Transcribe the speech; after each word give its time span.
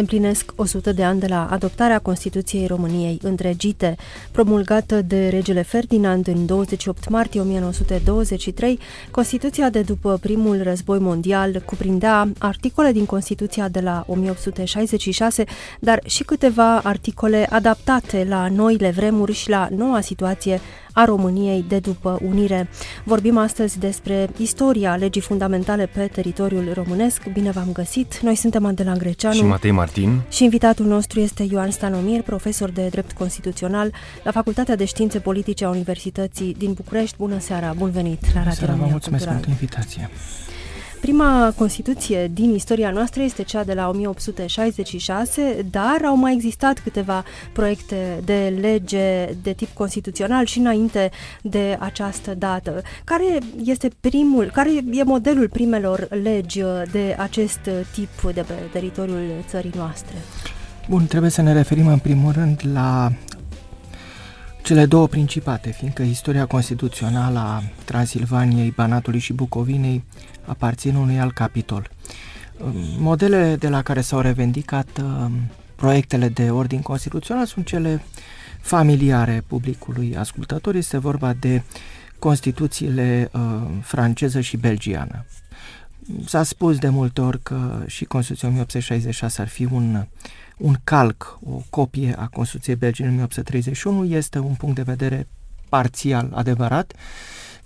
Se 0.00 0.06
împlinesc 0.06 0.52
100 0.56 0.92
de 0.92 1.04
ani 1.04 1.20
de 1.20 1.26
la 1.26 1.48
adoptarea 1.50 1.98
Constituției 1.98 2.66
României 2.66 3.18
întregite, 3.22 3.96
promulgată 4.32 5.02
de 5.02 5.28
regele 5.28 5.62
Ferdinand 5.62 6.26
în 6.26 6.46
28 6.46 7.08
martie 7.08 7.40
1923. 7.40 8.78
Constituția 9.10 9.70
de 9.70 9.80
după 9.80 10.18
primul 10.20 10.62
război 10.62 10.98
mondial 10.98 11.62
cuprindea 11.64 12.32
articole 12.38 12.92
din 12.92 13.06
Constituția 13.06 13.68
de 13.68 13.80
la 13.80 14.04
1866, 14.06 15.44
dar 15.80 16.00
și 16.06 16.22
câteva 16.22 16.78
articole 16.78 17.46
adaptate 17.50 18.26
la 18.28 18.48
noile 18.48 18.90
vremuri 18.90 19.32
și 19.32 19.48
la 19.48 19.68
noua 19.76 20.00
situație 20.00 20.60
a 21.00 21.04
României 21.04 21.64
de 21.68 21.78
după 21.78 22.18
unire. 22.22 22.68
Vorbim 23.04 23.36
astăzi 23.36 23.78
despre 23.78 24.28
istoria 24.36 24.94
legii 24.96 25.20
fundamentale 25.20 25.86
pe 25.86 26.06
teritoriul 26.06 26.72
românesc. 26.74 27.22
Bine 27.32 27.50
v-am 27.50 27.68
găsit! 27.72 28.20
Noi 28.20 28.34
suntem 28.34 28.64
Andela 28.64 28.92
Greceanu 28.92 29.34
și 29.34 29.42
Matei 29.42 29.70
Martin 29.70 30.20
și 30.28 30.44
invitatul 30.44 30.86
nostru 30.86 31.20
este 31.20 31.46
Ioan 31.50 31.70
Stanomir, 31.70 32.22
profesor 32.22 32.70
de 32.70 32.86
drept 32.90 33.12
constituțional 33.12 33.92
la 34.22 34.30
Facultatea 34.30 34.76
de 34.76 34.84
Științe 34.84 35.18
Politice 35.18 35.64
a 35.64 35.68
Universității 35.70 36.54
din 36.58 36.72
București. 36.72 37.16
Bună 37.18 37.38
seara! 37.38 37.74
Bun 37.76 37.90
venit 37.90 38.34
la 38.34 38.42
Radio 38.42 38.66
România 38.66 38.84
Vă 38.84 38.90
mulțumesc 38.90 39.24
Cultural. 39.24 39.44
pentru 39.44 39.50
invitație! 39.50 40.10
Prima 41.00 41.52
Constituție 41.56 42.30
din 42.32 42.54
istoria 42.54 42.90
noastră 42.90 43.22
este 43.22 43.42
cea 43.42 43.64
de 43.64 43.74
la 43.74 43.88
1866, 43.88 45.66
dar 45.70 46.04
au 46.06 46.16
mai 46.16 46.34
existat 46.34 46.78
câteva 46.78 47.24
proiecte 47.52 48.20
de 48.24 48.56
lege 48.60 49.28
de 49.42 49.52
tip 49.52 49.68
constituțional 49.72 50.44
și 50.44 50.58
înainte 50.58 51.10
de 51.42 51.76
această 51.80 52.34
dată. 52.34 52.82
Care 53.04 53.38
este 53.64 53.90
primul, 54.00 54.50
care 54.52 54.70
e 54.92 55.02
modelul 55.02 55.48
primelor 55.48 56.08
legi 56.22 56.60
de 56.92 57.16
acest 57.18 57.60
tip 57.92 58.32
de 58.34 58.40
pe 58.40 58.54
teritoriul 58.72 59.28
țării 59.48 59.72
noastre? 59.74 60.14
Bun, 60.88 61.06
trebuie 61.06 61.30
să 61.30 61.42
ne 61.42 61.52
referim 61.52 61.86
în 61.86 61.98
primul 61.98 62.32
rând 62.32 62.60
la 62.72 63.12
cele 64.62 64.86
două 64.86 65.06
principate, 65.06 65.70
fiindcă 65.70 66.02
istoria 66.02 66.46
constituțională 66.46 67.38
a 67.38 67.62
Transilvaniei, 67.84 68.72
Banatului 68.76 69.18
și 69.18 69.32
Bucovinei 69.32 70.04
aparțin 70.50 70.94
unui 70.94 71.20
alt 71.20 71.34
capitol. 71.34 71.90
Modelele 72.98 73.56
de 73.56 73.68
la 73.68 73.82
care 73.82 74.00
s-au 74.00 74.20
revendicat 74.20 74.88
um, 75.02 75.32
proiectele 75.74 76.28
de 76.28 76.50
ordin 76.50 76.82
constituțional 76.82 77.46
sunt 77.46 77.66
cele 77.66 78.02
familiare 78.60 79.44
publicului 79.46 80.16
ascultător. 80.16 80.74
Este 80.74 80.98
vorba 80.98 81.32
de 81.32 81.62
Constituțiile 82.18 83.30
uh, 83.32 83.40
franceză 83.82 84.40
și 84.40 84.56
belgiană. 84.56 85.24
S-a 86.26 86.42
spus 86.42 86.78
de 86.78 86.88
multe 86.88 87.20
ori 87.20 87.42
că 87.42 87.82
și 87.86 88.04
Constituția 88.04 88.48
1866 88.48 89.40
ar 89.40 89.48
fi 89.48 89.64
un, 89.64 90.06
un 90.56 90.76
calc, 90.84 91.38
o 91.44 91.62
copie 91.70 92.14
a 92.18 92.26
Constituției 92.26 92.76
belgiene 92.76 93.10
1831. 93.10 94.04
Este 94.04 94.38
un 94.38 94.54
punct 94.54 94.74
de 94.74 94.82
vedere 94.82 95.28
parțial 95.70 96.30
adevărat. 96.34 96.92
Uh, 96.92 96.98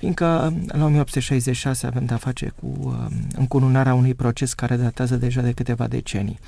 fiindcă 0.04 0.54
la 0.66 0.84
1866 0.84 1.86
avem 1.86 2.04
de-a 2.04 2.16
face 2.16 2.52
cu 2.60 2.66
um, 2.66 3.08
încununarea 3.36 3.94
unui 3.94 4.14
proces 4.14 4.52
care 4.52 4.76
datează 4.76 5.16
deja 5.16 5.40
de 5.40 5.52
câteva 5.52 5.86
decenii. 5.86 6.38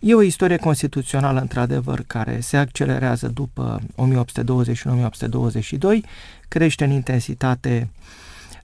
E 0.00 0.14
o 0.14 0.22
istorie 0.22 0.56
constituțională, 0.56 1.40
într-adevăr, 1.40 2.02
care 2.06 2.40
se 2.40 2.56
accelerează 2.56 3.28
după 3.28 3.80
1821-1822, 3.96 4.00
crește 6.48 6.84
în 6.84 6.90
intensitate 6.90 7.90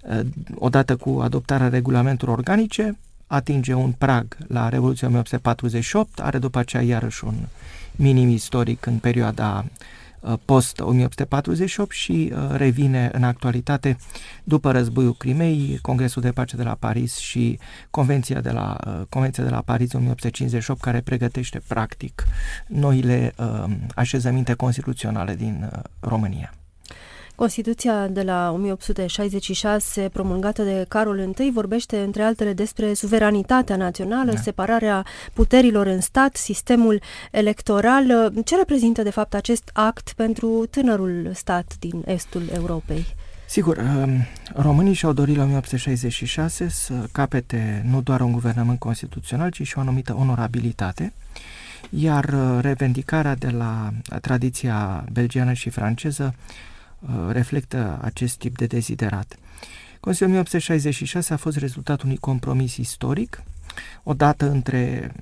uh, 0.02 0.20
odată 0.54 0.96
cu 0.96 1.18
adoptarea 1.22 1.68
regulamentelor 1.68 2.36
organice, 2.36 2.98
atinge 3.26 3.72
un 3.72 3.92
prag 3.92 4.36
la 4.48 4.68
Revoluția 4.68 5.08
1848, 5.08 6.20
are 6.20 6.38
după 6.38 6.58
aceea 6.58 6.82
iarăși 6.82 7.24
un 7.24 7.34
minim 7.96 8.28
istoric 8.28 8.86
în 8.86 8.98
perioada 8.98 9.64
Uh, 9.64 9.70
post-1848 10.44 11.88
și 11.88 12.32
uh, 12.32 12.38
revine 12.50 13.10
în 13.12 13.22
actualitate 13.22 13.96
după 14.44 14.70
războiul 14.72 15.14
Crimei, 15.14 15.78
Congresul 15.82 16.22
de 16.22 16.30
Pace 16.30 16.56
de 16.56 16.62
la 16.62 16.74
Paris 16.74 17.16
și 17.16 17.58
Convenția 17.90 18.40
de 18.40 18.50
la, 18.50 18.76
uh, 18.86 19.00
Convenția 19.08 19.44
de 19.44 19.50
la 19.50 19.60
Paris 19.60 19.92
1858, 19.92 20.80
care 20.80 21.00
pregătește 21.00 21.62
practic 21.68 22.24
noile 22.66 23.34
așezăminte 23.94 24.54
constituționale 24.54 25.34
din 25.34 25.70
România. 26.00 26.54
Constituția 27.34 28.06
de 28.08 28.22
la 28.22 28.50
1866, 28.54 30.08
promulgată 30.12 30.62
de 30.62 30.84
Carol 30.88 31.18
I, 31.38 31.50
vorbește 31.52 31.98
între 31.98 32.22
altele 32.22 32.52
despre 32.52 32.94
suveranitatea 32.94 33.76
națională, 33.76 34.32
da. 34.32 34.40
separarea 34.40 35.04
puterilor 35.32 35.86
în 35.86 36.00
stat, 36.00 36.36
sistemul 36.36 37.00
electoral. 37.30 38.32
Ce 38.44 38.56
reprezintă, 38.56 39.02
de 39.02 39.10
fapt, 39.10 39.34
acest 39.34 39.70
act 39.72 40.12
pentru 40.16 40.66
tânărul 40.70 41.30
stat 41.34 41.74
din 41.78 42.02
estul 42.06 42.42
Europei? 42.52 43.06
Sigur, 43.46 43.76
um, 43.76 44.10
românii 44.54 44.94
și-au 44.94 45.12
dorit 45.12 45.36
la 45.36 45.42
1866 45.42 46.68
să 46.68 46.94
capete 47.12 47.82
nu 47.90 48.00
doar 48.00 48.20
un 48.20 48.32
guvernământ 48.32 48.78
constituțional, 48.78 49.50
ci 49.50 49.62
și 49.62 49.78
o 49.78 49.80
anumită 49.80 50.16
onorabilitate, 50.18 51.12
iar 51.90 52.24
uh, 52.24 52.58
revendicarea 52.60 53.34
de 53.34 53.50
la 53.50 53.90
tradiția 54.20 55.04
belgiană 55.12 55.52
și 55.52 55.70
franceză 55.70 56.34
Uh, 56.34 56.73
reflectă 57.30 57.98
acest 58.02 58.38
tip 58.38 58.56
de 58.56 58.66
deziderat. 58.66 59.38
Consiliul 60.00 60.36
1866 60.36 61.32
a 61.32 61.36
fost 61.36 61.56
rezultatul 61.56 62.04
unui 62.04 62.18
compromis 62.18 62.76
istoric, 62.76 63.42
odată 64.02 64.50
între 64.50 65.12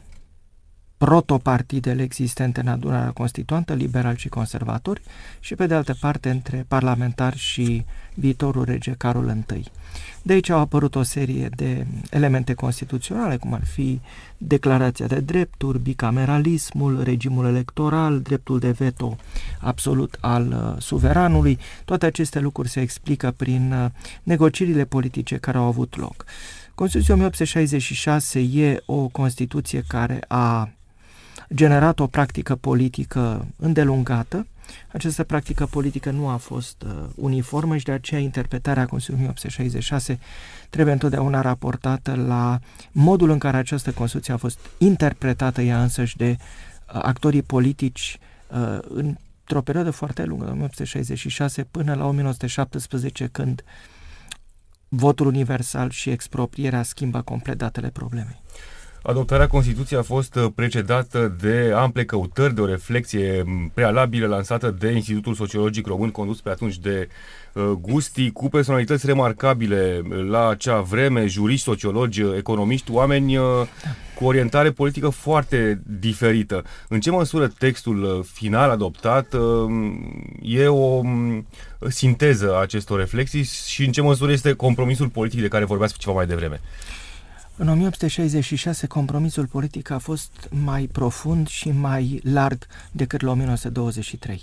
protopartidele 1.04 2.02
existente 2.02 2.60
în 2.60 2.66
adunarea 2.66 3.10
constituantă, 3.10 3.74
liberal 3.74 4.16
și 4.16 4.28
conservatori, 4.28 5.02
și 5.40 5.54
pe 5.54 5.66
de 5.66 5.74
altă 5.74 5.96
parte 6.00 6.30
între 6.30 6.64
parlamentari 6.68 7.38
și 7.38 7.84
viitorul 8.14 8.64
rege 8.64 8.94
Carol 8.98 9.36
I. 9.56 9.64
De 10.22 10.32
aici 10.32 10.48
au 10.48 10.58
apărut 10.58 10.94
o 10.94 11.02
serie 11.02 11.48
de 11.56 11.86
elemente 12.10 12.54
constituționale, 12.54 13.36
cum 13.36 13.52
ar 13.52 13.64
fi 13.64 14.00
declarația 14.38 15.06
de 15.06 15.20
drepturi, 15.20 15.78
bicameralismul, 15.78 17.02
regimul 17.02 17.46
electoral, 17.46 18.20
dreptul 18.20 18.58
de 18.58 18.70
veto 18.70 19.16
absolut 19.60 20.16
al 20.20 20.46
uh, 20.46 20.82
suveranului. 20.82 21.58
Toate 21.84 22.06
aceste 22.06 22.40
lucruri 22.40 22.68
se 22.68 22.80
explică 22.80 23.34
prin 23.36 23.72
uh, 23.72 23.90
negocierile 24.22 24.84
politice 24.84 25.36
care 25.36 25.58
au 25.58 25.64
avut 25.64 25.96
loc. 25.96 26.24
Constituția 26.74 27.14
1866 27.14 28.38
e 28.38 28.82
o 28.86 29.08
Constituție 29.08 29.82
care 29.88 30.24
a 30.28 30.70
generat 31.54 32.00
o 32.00 32.06
practică 32.06 32.54
politică 32.54 33.46
îndelungată. 33.56 34.46
Această 34.92 35.24
practică 35.24 35.66
politică 35.66 36.10
nu 36.10 36.28
a 36.28 36.36
fost 36.36 36.82
uh, 36.82 36.92
uniformă 37.14 37.76
și 37.76 37.84
de 37.84 37.92
aceea 37.92 38.20
interpretarea 38.20 38.86
Constituției 38.86 39.26
1866 39.26 40.18
trebuie 40.70 40.92
întotdeauna 40.92 41.40
raportată 41.40 42.14
la 42.14 42.58
modul 42.92 43.30
în 43.30 43.38
care 43.38 43.56
această 43.56 43.92
Constituție 43.92 44.32
a 44.32 44.36
fost 44.36 44.58
interpretată 44.78 45.62
ea 45.62 45.82
însăși 45.82 46.16
de 46.16 46.36
uh, 46.38 47.00
actorii 47.02 47.42
politici 47.42 48.18
uh, 48.48 48.78
într-o 48.88 49.62
perioadă 49.62 49.90
foarte 49.90 50.24
lungă, 50.24 50.44
1866 50.44 51.64
până 51.64 51.94
la 51.94 52.06
1917, 52.06 53.28
când 53.32 53.64
votul 54.88 55.26
universal 55.26 55.90
și 55.90 56.10
exproprierea 56.10 56.82
schimbă 56.82 57.22
complet 57.22 57.58
datele 57.58 57.90
problemei. 57.90 58.40
Adoptarea 59.02 59.46
Constituției 59.46 59.98
a 59.98 60.02
fost 60.02 60.34
uh, 60.34 60.46
precedată 60.54 61.36
de 61.40 61.72
ample 61.74 62.04
căutări, 62.04 62.54
de 62.54 62.60
o 62.60 62.66
reflexie 62.66 63.44
prealabilă 63.74 64.26
lansată 64.26 64.76
de 64.78 64.90
Institutul 64.90 65.34
Sociologic 65.34 65.86
Român, 65.86 66.10
condus 66.10 66.40
pe 66.40 66.50
atunci 66.50 66.78
de 66.78 67.08
uh, 67.52 67.62
Gusti, 67.80 68.30
cu 68.30 68.48
personalități 68.48 69.06
remarcabile 69.06 70.02
la 70.28 70.48
acea 70.48 70.80
vreme, 70.80 71.26
juriști, 71.26 71.64
sociologi, 71.64 72.22
economiști, 72.36 72.90
oameni 72.90 73.36
uh, 73.36 73.44
cu 74.14 74.24
orientare 74.24 74.70
politică 74.70 75.08
foarte 75.08 75.82
diferită. 76.00 76.64
În 76.88 77.00
ce 77.00 77.10
măsură 77.10 77.46
textul 77.58 78.24
final 78.32 78.70
adoptat 78.70 79.34
e 80.42 80.66
o 80.66 81.00
sinteză 81.88 82.54
a 82.54 82.60
acestor 82.60 82.98
reflexii 82.98 83.42
și 83.66 83.84
în 83.84 83.92
ce 83.92 84.00
măsură 84.00 84.32
este 84.32 84.52
compromisul 84.52 85.08
politic 85.08 85.40
de 85.40 85.48
care 85.48 85.64
vorbeați 85.64 85.98
ceva 85.98 86.14
mai 86.14 86.26
devreme? 86.26 86.60
În 87.56 87.68
1866, 87.68 88.86
compromisul 88.86 89.46
politic 89.46 89.90
a 89.90 89.98
fost 89.98 90.48
mai 90.50 90.88
profund 90.92 91.48
și 91.48 91.70
mai 91.70 92.20
larg 92.22 92.66
decât 92.92 93.20
la 93.20 93.30
1923. 93.30 94.40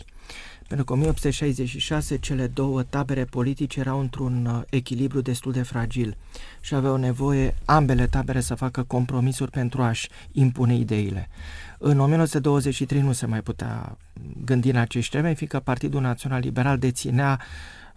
pentru 0.68 0.86
că 0.86 0.94
1866 0.94 2.18
cele 2.18 2.48
două 2.48 2.84
tabere 2.84 3.26
politice 3.26 3.80
erau 3.80 4.00
într-un 4.00 4.46
uh, 4.46 4.62
echilibru 4.70 5.22
destul 5.22 5.52
de 5.52 5.62
fragil 5.62 6.18
și 6.60 6.76
aveau 6.76 6.96
nevoie 6.96 7.56
ambele 7.66 8.08
tabere 8.08 8.40
să 8.40 8.56
facă 8.56 8.84
compromisuri 8.84 9.52
pentru 9.52 9.82
a-și 9.82 10.10
impune 10.32 10.76
ideile. 10.76 11.30
În 11.78 12.00
1923 12.00 13.02
nu 13.02 13.12
se 13.12 13.26
mai 13.26 13.42
putea 13.42 13.98
gândi 14.46 14.70
în 14.70 14.76
acești 14.76 15.12
termeni, 15.12 15.36
fiindcă 15.36 15.60
Partidul 15.60 16.02
Național 16.02 16.40
Liberal 16.40 16.78
deținea 16.78 17.40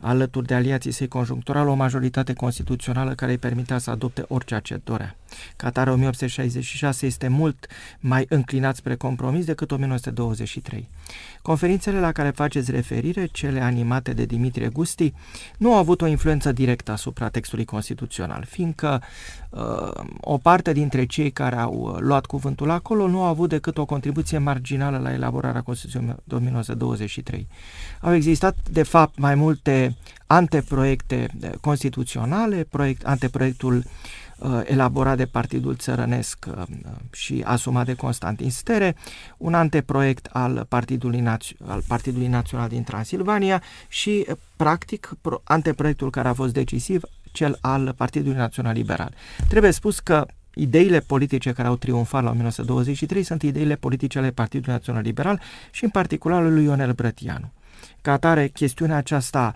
alături 0.02 0.46
de 0.46 0.54
aliații 0.54 0.90
săi 0.90 1.08
conjuncturali 1.08 1.68
o 1.68 1.74
majoritate 1.74 2.32
constituțională 2.32 3.14
care 3.14 3.30
îi 3.30 3.38
permitea 3.38 3.78
să 3.78 3.90
adopte 3.90 4.24
orice 4.28 4.60
ce 4.62 4.80
dorea. 4.84 5.16
Qatar 5.56 5.88
1866 5.88 7.06
este 7.06 7.28
mult 7.28 7.66
mai 8.00 8.26
înclinat 8.28 8.76
spre 8.76 8.94
compromis 8.94 9.44
decât 9.44 9.70
1923. 9.70 10.88
Conferințele 11.42 12.00
la 12.00 12.12
care 12.12 12.30
faceți 12.30 12.70
referire, 12.70 13.26
cele 13.26 13.60
animate 13.60 14.12
de 14.12 14.24
Dimitrie 14.24 14.68
Gusti, 14.68 15.12
nu 15.58 15.72
au 15.72 15.78
avut 15.78 16.00
o 16.00 16.06
influență 16.06 16.52
directă 16.52 16.92
asupra 16.92 17.28
textului 17.28 17.64
constituțional, 17.64 18.44
fiindcă 18.48 19.00
uh, 19.02 19.41
o 20.20 20.38
parte 20.38 20.72
dintre 20.72 21.04
cei 21.04 21.30
care 21.30 21.56
au 21.56 21.72
uh, 21.74 22.00
luat 22.00 22.26
cuvântul 22.26 22.70
acolo 22.70 23.08
nu 23.08 23.22
au 23.22 23.28
avut 23.28 23.48
decât 23.48 23.78
o 23.78 23.84
contribuție 23.84 24.38
marginală 24.38 24.98
la 24.98 25.12
elaborarea 25.12 25.60
Constituției 25.60 26.14
1923. 26.32 27.46
Au 28.00 28.14
existat, 28.14 28.56
de 28.70 28.82
fapt, 28.82 29.18
mai 29.18 29.34
multe 29.34 29.96
anteproiecte 30.26 31.28
uh, 31.42 31.50
constituționale, 31.60 32.66
proiect, 32.70 33.04
anteproiectul 33.04 33.84
uh, 34.38 34.60
elaborat 34.64 35.16
de 35.16 35.26
Partidul 35.26 35.76
Țărănesc 35.76 36.46
uh, 36.56 36.62
și 37.12 37.42
asumat 37.44 37.86
de 37.86 37.94
Constantin 37.94 38.50
Stere, 38.50 38.96
un 39.36 39.54
anteproiect 39.54 40.28
al 40.32 40.66
Partidului, 40.68 41.20
Naț- 41.20 41.66
al 41.66 41.82
Partidului 41.86 42.26
Național 42.26 42.68
din 42.68 42.82
Transilvania 42.82 43.62
și, 43.88 44.26
uh, 44.28 44.36
practic, 44.56 45.14
pro- 45.20 45.40
anteproiectul 45.44 46.10
care 46.10 46.28
a 46.28 46.34
fost 46.34 46.52
decisiv, 46.52 47.02
cel 47.32 47.58
al 47.60 47.94
Partidului 47.96 48.36
Național 48.36 48.74
Liberal. 48.74 49.14
Trebuie 49.48 49.70
spus 49.70 50.00
că 50.00 50.26
Ideile 50.54 51.00
politice 51.00 51.52
care 51.52 51.68
au 51.68 51.76
triumfat 51.76 52.22
la 52.22 52.30
1923 52.30 53.22
sunt 53.22 53.42
ideile 53.42 53.74
politice 53.76 54.18
ale 54.18 54.30
Partidului 54.30 54.72
Național 54.72 55.02
Liberal 55.02 55.40
și 55.70 55.84
în 55.84 55.90
particular 55.90 56.42
lui 56.42 56.64
Ionel 56.64 56.92
Brătianu. 56.92 57.52
Ca 58.02 58.12
atare, 58.12 58.48
chestiunea 58.48 58.96
aceasta 58.96 59.52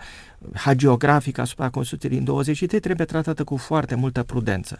hagiografică 0.53 1.41
asupra 1.41 1.69
Constituției 1.69 2.11
din 2.11 2.23
23 2.23 2.79
trebuie 2.79 3.05
tratată 3.05 3.43
cu 3.43 3.57
foarte 3.57 3.95
multă 3.95 4.23
prudență. 4.23 4.79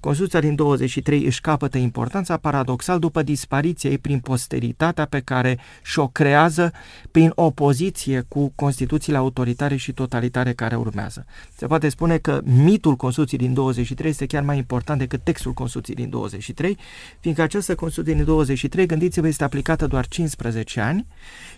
Constituția 0.00 0.40
din 0.40 0.54
23 0.54 1.24
își 1.24 1.40
capătă 1.40 1.78
importanța 1.78 2.36
paradoxal 2.36 2.98
după 2.98 3.22
dispariția 3.22 3.90
ei 3.90 3.98
prin 3.98 4.18
posteritatea 4.18 5.04
pe 5.04 5.20
care 5.20 5.58
și-o 5.82 6.06
creează 6.06 6.72
prin 7.10 7.32
opoziție 7.34 8.24
cu 8.28 8.52
Constituțiile 8.54 9.18
autoritare 9.18 9.76
și 9.76 9.92
totalitare 9.92 10.52
care 10.52 10.76
urmează. 10.76 11.26
Se 11.56 11.66
poate 11.66 11.88
spune 11.88 12.18
că 12.18 12.40
mitul 12.44 12.96
Constituției 12.96 13.40
din 13.40 13.54
23 13.54 14.10
este 14.10 14.26
chiar 14.26 14.42
mai 14.42 14.56
important 14.56 14.98
decât 14.98 15.20
textul 15.22 15.52
Constituției 15.52 15.96
din 15.96 16.10
23, 16.10 16.78
fiindcă 17.20 17.42
această 17.42 17.74
Constituție 17.74 18.14
din 18.14 18.24
23, 18.24 18.86
gândiți-vă, 18.86 19.26
este 19.26 19.44
aplicată 19.44 19.86
doar 19.86 20.06
15 20.06 20.80
ani 20.80 21.06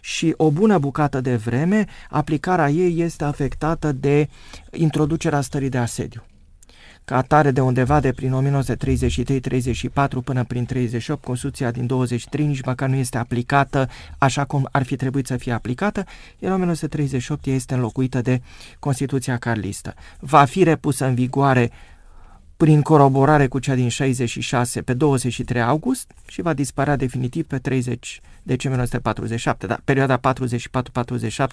și 0.01 0.35
o 0.37 0.51
bună 0.51 0.79
bucată 0.79 1.21
de 1.21 1.37
vreme 1.45 1.85
aplicarea 2.11 2.71
ei 2.71 3.01
este 3.01 3.25
afectată 3.25 3.93
de 3.93 4.29
introducerea 4.71 5.41
stării 5.41 5.69
de 5.69 5.79
asediu. 5.79 6.25
Ca 7.05 7.17
atare 7.17 7.51
de 7.51 7.61
undeva 7.61 8.01
de 8.01 8.13
prin 8.13 8.53
1933-34 9.93 10.25
până 10.25 10.45
prin 10.45 10.65
38, 10.65 11.25
Constituția 11.25 11.71
din 11.71 11.87
23 11.87 12.47
nici 12.47 12.65
măcar 12.65 12.89
nu 12.89 12.95
este 12.95 13.19
aplicată 13.19 13.89
așa 14.19 14.45
cum 14.45 14.69
ar 14.73 14.83
fi 14.83 14.97
trebuit 14.97 15.27
să 15.27 15.37
fie 15.37 15.53
aplicată, 15.53 16.05
iar 16.39 16.51
în 16.51 16.53
1938 16.53 17.47
ea 17.47 17.55
este 17.55 17.75
înlocuită 17.75 18.21
de 18.21 18.41
Constituția 18.79 19.37
Carlistă. 19.37 19.95
Va 20.21 20.45
fi 20.45 20.63
repusă 20.63 21.07
în 21.07 21.15
vigoare 21.15 21.71
prin 22.65 22.83
coroborare 22.83 23.47
cu 23.47 23.59
cea 23.59 23.75
din 23.75 23.89
66 23.89 24.83
pe 24.83 24.95
23 24.95 25.63
august 25.63 26.13
și 26.27 26.43
va 26.43 26.53
dispărea 26.53 26.97
definitiv 26.97 27.47
pe 27.47 27.59
30 27.59 28.21
decembrie 28.43 28.83
1947. 28.83 29.67
Dar 29.67 29.81
perioada 29.85 30.21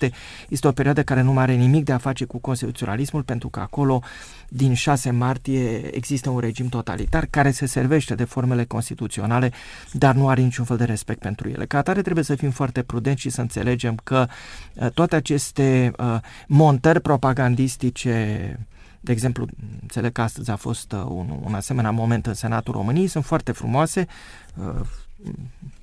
44-47 0.08 0.10
este 0.50 0.68
o 0.68 0.72
perioadă 0.72 1.04
care 1.04 1.22
nu 1.22 1.34
mai 1.34 1.44
are 1.44 1.54
nimic 1.54 1.86
de 1.86 1.92
a 1.92 1.98
face 1.98 2.26
cu 2.26 2.38
constituționalismul 2.38 3.24
pentru 3.24 3.50
că 3.50 3.60
acolo 3.60 4.02
din 4.48 4.74
6 4.74 5.12
martie 5.12 5.96
există 5.96 6.30
un 6.30 6.40
regim 6.40 6.68
totalitar 6.68 7.28
care 7.30 7.52
se 7.52 7.66
servește 7.66 8.16
de 8.16 8.24
formele 8.24 8.64
constituționale, 8.64 9.52
dar 9.92 10.16
nu 10.16 10.28
are 10.28 10.42
niciun 10.42 10.66
fel 10.66 10.78
de 10.78 10.86
respect 10.86 11.20
pentru 11.20 11.50
ele. 11.50 11.66
Ca 11.66 11.78
atare 11.78 12.02
trebuie 12.02 12.24
să 12.24 12.36
fim 12.36 12.52
foarte 12.52 12.82
prudenți 12.82 13.22
și 13.22 13.30
să 13.30 13.42
înțelegem 13.42 13.96
că 14.04 14.28
uh, 14.74 14.90
toate 14.90 15.16
aceste 15.16 15.92
uh, 15.98 16.18
montări 16.48 17.02
propagandistice 17.02 18.58
de 19.02 19.12
exemplu, 19.12 19.46
înțeleg 19.82 20.12
că 20.12 20.22
astăzi 20.22 20.50
a 20.50 20.56
fost 20.56 20.92
uh, 20.92 21.04
un, 21.08 21.40
un 21.44 21.54
asemenea 21.54 21.92
moment 21.92 22.26
în 22.26 22.34
Senatul 22.34 22.74
României, 22.74 23.08
sunt 23.08 23.26
foarte 23.26 23.52
frumoase, 23.52 24.08
uh, 24.56 24.82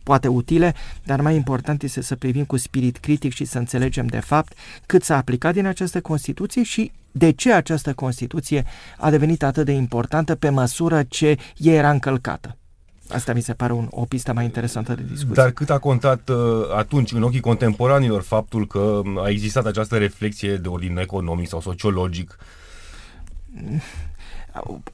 poate 0.03 0.29
utile, 0.29 0.75
dar 1.05 1.21
mai 1.21 1.35
important 1.35 1.83
este 1.83 2.01
să 2.01 2.17
privim 2.17 2.45
cu 2.45 2.57
spirit 2.57 2.97
critic 2.97 3.33
și 3.33 3.45
să 3.45 3.59
înțelegem 3.59 4.07
de 4.07 4.21
fapt 4.21 4.53
cât 4.87 5.03
s-a 5.03 5.17
aplicat 5.17 5.53
din 5.53 5.67
această 5.67 6.01
Constituție 6.01 6.63
și 6.63 6.93
de 7.11 7.31
ce 7.31 7.53
această 7.53 7.95
Constituție 7.95 8.65
a 8.99 9.11
devenit 9.11 9.43
atât 9.43 9.65
de 9.65 9.73
importantă 9.73 10.35
pe 10.35 10.49
măsură 10.49 11.03
ce 11.03 11.37
ea 11.57 11.75
era 11.75 11.91
încălcată. 11.91 12.57
Asta 13.09 13.33
mi 13.33 13.41
se 13.41 13.53
pare 13.53 13.73
un, 13.73 13.87
o 13.91 14.05
pistă 14.05 14.33
mai 14.33 14.45
interesantă 14.45 14.95
de 14.95 15.03
discuție. 15.03 15.43
Dar 15.43 15.51
cât 15.51 15.71
a 15.71 15.79
contat 15.79 16.29
uh, 16.29 16.37
atunci, 16.77 17.13
în 17.13 17.23
ochii 17.23 17.41
contemporanilor, 17.41 18.23
faptul 18.23 18.67
că 18.67 19.01
a 19.25 19.29
existat 19.29 19.67
această 19.67 19.97
reflexie 19.97 20.57
de 20.57 20.69
ordin 20.69 20.99
economic 20.99 21.49
sau 21.49 21.61
sociologic 21.61 22.39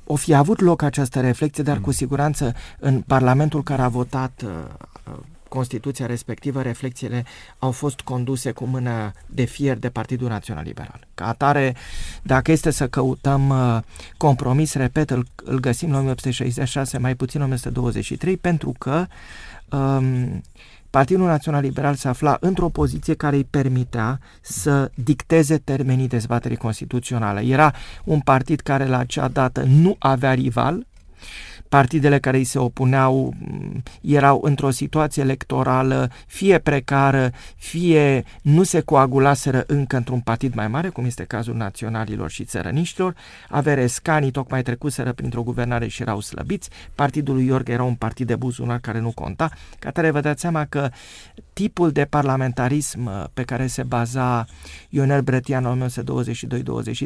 o 0.05 0.15
fi 0.17 0.35
avut 0.35 0.61
loc 0.61 0.83
această 0.83 1.21
reflecție, 1.21 1.63
dar 1.63 1.81
cu 1.81 1.91
siguranță 1.93 2.55
în 2.79 3.01
Parlamentul 3.01 3.63
care 3.63 3.83
a 3.83 3.89
votat 3.89 4.43
uh, 4.45 4.51
uh, 5.13 5.19
Constituția 5.55 6.07
respectivă, 6.07 6.63
reflexiile 6.63 7.25
au 7.59 7.71
fost 7.71 8.01
conduse 8.01 8.51
cu 8.51 8.65
mână 8.65 9.13
de 9.27 9.45
fier 9.45 9.77
de 9.77 9.89
Partidul 9.89 10.29
Național 10.29 10.65
Liberal. 10.65 11.07
Ca 11.15 11.27
atare, 11.27 11.75
dacă 12.23 12.53
este 12.53 12.71
să 12.71 12.89
căutăm 12.89 13.49
uh, 13.49 13.79
compromis, 14.17 14.75
repet, 14.75 15.11
îl, 15.11 15.27
îl 15.45 15.61
găsim 15.61 15.91
la 15.91 15.99
1866, 15.99 16.99
mai 16.99 17.15
puțin 17.15 17.41
1923, 17.41 18.37
pentru 18.37 18.75
că 18.79 19.07
um, 19.71 20.43
Partidul 20.91 21.27
Național 21.27 21.63
Liberal 21.63 21.95
se 21.95 22.09
afla 22.09 22.37
într-o 22.41 22.69
poziție 22.69 23.15
care 23.15 23.37
îi 23.37 23.45
permitea 23.45 24.21
să 24.41 24.91
dicteze 24.95 25.59
termenii 25.59 26.09
dezbaterii 26.09 26.57
constituționale. 26.57 27.41
Era 27.41 27.75
un 28.05 28.21
partid 28.21 28.61
care 28.61 28.87
la 28.87 28.99
acea 28.99 29.29
dată 29.29 29.63
nu 29.63 29.97
avea 29.99 30.33
rival, 30.33 30.87
partidele 31.75 32.19
care 32.19 32.37
îi 32.37 32.45
se 32.45 32.59
opuneau 32.59 33.35
mm, 33.39 33.83
erau 34.01 34.41
într-o 34.43 34.71
situație 34.71 35.23
electorală 35.23 36.11
fie 36.27 36.59
precară, 36.59 37.31
fie 37.57 38.25
nu 38.43 38.63
se 38.63 38.81
coagulaseră 38.81 39.65
încă 39.67 39.97
într-un 39.97 40.21
partid 40.21 40.55
mai 40.55 40.69
mare, 40.69 40.89
cum 40.89 41.05
este 41.05 41.25
cazul 41.25 41.55
naționalilor 41.55 42.31
și 42.31 42.45
țărăniștilor, 42.45 43.15
averescanii 43.49 44.31
tocmai 44.31 44.63
trecuseră 44.63 45.13
printr-o 45.13 45.43
guvernare 45.43 45.87
și 45.87 46.03
erau 46.03 46.21
slăbiți, 46.21 46.71
partidul 46.95 47.35
lui 47.35 47.47
Iorg 47.47 47.69
era 47.69 47.83
un 47.83 47.95
partid 47.95 48.27
de 48.27 48.37
buzunar 48.37 48.79
care 48.79 49.01
nu 49.01 49.13
conta, 49.13 49.51
ca 49.79 49.91
tare 49.91 50.11
vă 50.11 50.21
dați 50.21 50.41
seama 50.41 50.65
că 50.65 50.91
tipul 51.53 51.91
de 51.91 52.05
parlamentarism 52.05 53.07
uh, 53.07 53.25
pe 53.33 53.43
care 53.43 53.67
se 53.67 53.83
baza 53.83 54.45
Ionel 54.89 55.21
Bretian 55.21 55.65
în 55.65 55.89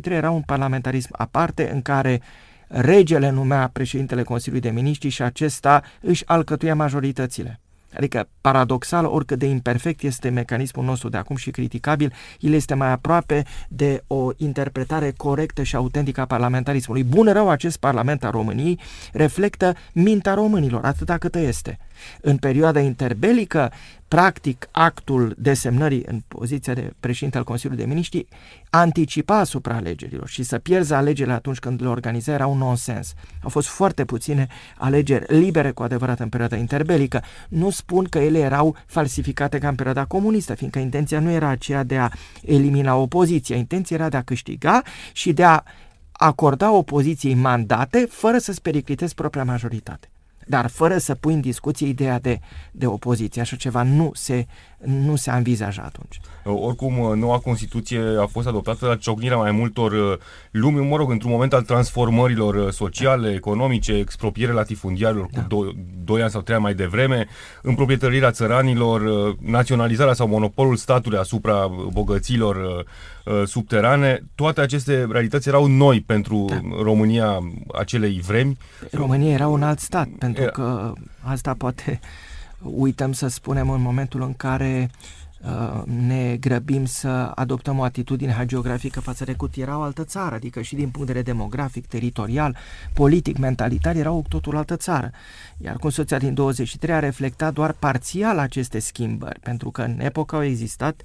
1922-23 0.00 0.10
era 0.10 0.30
un 0.30 0.42
parlamentarism 0.42 1.08
aparte 1.12 1.70
în 1.72 1.82
care 1.82 2.20
regele 2.68 3.30
numea 3.30 3.70
președintele 3.72 4.22
Consiliului 4.22 4.68
de 4.68 4.74
Miniștri 4.74 5.08
și 5.08 5.22
acesta 5.22 5.82
își 6.00 6.26
alcătuia 6.26 6.74
majoritățile. 6.74 7.60
Adică, 7.96 8.28
paradoxal, 8.40 9.04
oricât 9.04 9.38
de 9.38 9.46
imperfect 9.46 10.02
este 10.02 10.28
mecanismul 10.28 10.84
nostru 10.84 11.08
de 11.08 11.16
acum 11.16 11.36
și 11.36 11.50
criticabil, 11.50 12.12
el 12.40 12.52
este 12.52 12.74
mai 12.74 12.90
aproape 12.90 13.44
de 13.68 14.02
o 14.06 14.30
interpretare 14.36 15.12
corectă 15.16 15.62
și 15.62 15.76
autentică 15.76 16.20
a 16.20 16.24
parlamentarismului. 16.24 17.04
Bun 17.04 17.32
rău, 17.32 17.48
acest 17.48 17.76
parlament 17.76 18.24
al 18.24 18.30
României 18.30 18.80
reflectă 19.12 19.74
mintea 19.92 20.34
românilor, 20.34 20.84
atâta 20.84 21.18
cât 21.18 21.34
este. 21.34 21.78
În 22.20 22.36
perioada 22.36 22.80
interbelică, 22.80 23.72
practic, 24.08 24.68
actul 24.70 25.34
desemnării 25.38 26.02
în 26.06 26.20
poziția 26.28 26.74
de 26.74 26.92
președinte 27.00 27.38
al 27.38 27.44
Consiliului 27.44 27.84
de 27.84 27.90
Miniștri 27.90 28.26
anticipa 28.70 29.38
asupra 29.38 29.74
alegerilor 29.74 30.28
și 30.28 30.42
să 30.42 30.58
pierzi 30.58 30.92
alegerile 30.92 31.34
atunci 31.34 31.58
când 31.58 31.82
le 31.82 31.88
organiza 31.88 32.32
era 32.32 32.46
un 32.46 32.58
nonsens. 32.58 33.14
Au 33.42 33.48
fost 33.48 33.68
foarte 33.68 34.04
puține 34.04 34.46
alegeri 34.76 35.38
libere 35.38 35.70
cu 35.70 35.82
adevărat 35.82 36.20
în 36.20 36.28
perioada 36.28 36.56
interbelică. 36.56 37.22
Nu 37.48 37.70
spun 37.70 38.04
că 38.04 38.18
ele 38.18 38.38
erau 38.38 38.76
falsificate 38.86 39.58
ca 39.58 39.68
în 39.68 39.74
perioada 39.74 40.04
comunistă, 40.04 40.54
fiindcă 40.54 40.78
intenția 40.78 41.20
nu 41.20 41.30
era 41.30 41.48
aceea 41.48 41.82
de 41.82 41.98
a 41.98 42.08
elimina 42.42 42.94
opoziția, 42.94 43.56
intenția 43.56 43.96
era 43.96 44.08
de 44.08 44.16
a 44.16 44.22
câștiga 44.22 44.82
și 45.12 45.32
de 45.32 45.44
a 45.44 45.62
acorda 46.12 46.72
opoziției 46.72 47.34
mandate 47.34 48.06
fără 48.10 48.38
să-ți 48.38 48.62
periclitezi 48.62 49.14
propria 49.14 49.44
majoritate. 49.44 50.08
Dar 50.48 50.66
fără 50.66 50.98
să 50.98 51.14
pui 51.14 51.34
în 51.34 51.40
discuție 51.40 51.86
ideea 51.86 52.18
de, 52.18 52.40
de 52.72 52.86
opoziție. 52.86 53.40
Așa 53.40 53.56
ceva 53.56 53.82
nu 53.82 54.10
se, 54.14 54.46
nu 54.84 55.16
se 55.16 55.30
învizaja 55.30 55.82
atunci. 55.82 56.20
Oricum, 56.44 57.18
noua 57.18 57.38
Constituție 57.38 58.00
a 58.20 58.26
fost 58.26 58.46
adoptată 58.46 58.86
la 58.86 58.96
ciocnirea 58.96 59.36
mai 59.36 59.50
multor 59.50 59.92
uh, 59.92 60.18
lumi, 60.50 60.86
mă 60.86 60.96
rog, 60.96 61.10
într-un 61.10 61.30
moment 61.30 61.52
al 61.52 61.62
transformărilor 61.62 62.54
uh, 62.54 62.72
sociale, 62.72 63.32
economice, 63.32 63.92
expropiere 63.92 64.52
latifundiarilor 64.52 65.28
da. 65.32 65.40
cu 65.40 65.46
doi, 65.48 65.76
doi 66.04 66.20
ani 66.22 66.30
sau 66.30 66.40
trei 66.40 66.54
ani 66.54 66.64
mai 66.64 66.74
devreme, 66.74 67.26
împroprietărirea 67.62 68.30
țăranilor, 68.30 69.00
uh, 69.00 69.34
naționalizarea 69.40 70.12
sau 70.12 70.28
monopolul 70.28 70.76
statului 70.76 71.18
asupra 71.18 71.70
bogăților 71.92 72.84
subterane. 73.44 74.22
Toate 74.34 74.60
aceste 74.60 75.06
realități 75.10 75.48
erau 75.48 75.66
noi 75.66 76.00
pentru 76.00 76.44
da. 76.48 76.60
România 76.82 77.38
acelei 77.74 78.20
vremi. 78.20 78.56
România 78.92 79.32
era 79.32 79.48
un 79.48 79.62
alt 79.62 79.78
stat, 79.78 80.08
pentru 80.18 80.42
era... 80.42 80.50
că 80.50 80.92
asta 81.20 81.54
poate 81.54 82.00
uităm 82.62 83.12
să 83.12 83.28
spunem 83.28 83.70
în 83.70 83.82
momentul 83.82 84.22
în 84.22 84.34
care 84.34 84.90
uh, 85.42 85.82
ne 85.84 86.36
grăbim 86.40 86.84
să 86.84 87.08
adoptăm 87.34 87.78
o 87.78 87.82
atitudine 87.82 88.32
hagiografică 88.32 89.00
față 89.00 89.24
de 89.24 89.32
cut 89.32 89.54
era 89.56 89.78
o 89.78 89.82
altă 89.82 90.04
țară, 90.04 90.34
adică 90.34 90.60
și 90.60 90.74
din 90.74 90.88
punct 90.88 91.06
de 91.06 91.12
vedere 91.12 91.32
demografic, 91.32 91.86
teritorial, 91.86 92.56
politic, 92.92 93.38
mentalitar, 93.38 93.96
era 93.96 94.12
o 94.12 94.22
totul 94.28 94.56
altă 94.56 94.76
țară. 94.76 95.10
Iar 95.56 95.76
Constituția 95.76 96.18
din 96.18 96.34
23 96.34 96.94
a 96.94 96.98
reflectat 96.98 97.52
doar 97.52 97.72
parțial 97.72 98.38
aceste 98.38 98.78
schimbări, 98.78 99.40
pentru 99.40 99.70
că 99.70 99.82
în 99.82 100.00
epoca 100.00 100.36
au 100.36 100.44
existat 100.44 101.02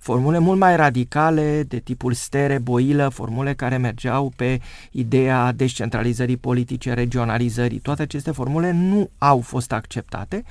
formule 0.00 0.38
mult 0.38 0.58
mai 0.58 0.76
radicale 0.76 1.62
de 1.62 1.78
tipul 1.78 2.12
stere, 2.12 2.58
boilă, 2.58 3.08
formule 3.08 3.54
care 3.54 3.76
mergeau 3.76 4.32
pe 4.36 4.60
ideea 4.90 5.52
descentralizării 5.52 6.36
politice, 6.36 6.92
regionalizării. 6.92 7.78
Toate 7.78 8.02
aceste 8.02 8.30
formule 8.30 8.72
nu 8.72 9.10
au 9.18 9.40
fost 9.40 9.72
acceptate 9.72 10.44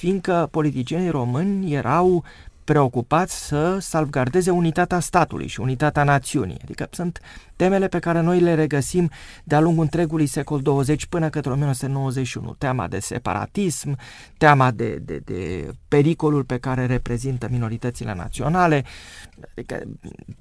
fiindcă 0.00 0.48
politicienii 0.50 1.10
români 1.10 1.72
erau 1.72 2.24
preocupați 2.70 3.46
să 3.46 3.78
salvgardeze 3.80 4.50
unitatea 4.50 5.00
statului 5.00 5.46
și 5.46 5.60
unitatea 5.60 6.04
națiunii. 6.04 6.58
Adică 6.62 6.88
sunt 6.90 7.20
temele 7.56 7.88
pe 7.88 7.98
care 7.98 8.20
noi 8.20 8.40
le 8.40 8.54
regăsim 8.54 9.10
de-a 9.44 9.60
lungul 9.60 9.82
întregului 9.82 10.26
secol 10.26 10.60
20 10.60 11.06
până 11.06 11.28
către 11.28 11.50
1991. 11.50 12.54
Teama 12.58 12.88
de 12.88 12.98
separatism, 12.98 13.98
teama 14.38 14.70
de, 14.70 15.02
de, 15.02 15.20
de 15.24 15.70
pericolul 15.88 16.44
pe 16.44 16.58
care 16.58 16.86
reprezintă 16.86 17.48
minoritățile 17.50 18.14
naționale. 18.14 18.84
Adică 19.50 19.82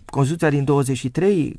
Constituția 0.06 0.50
din 0.50 0.64
23 0.64 1.58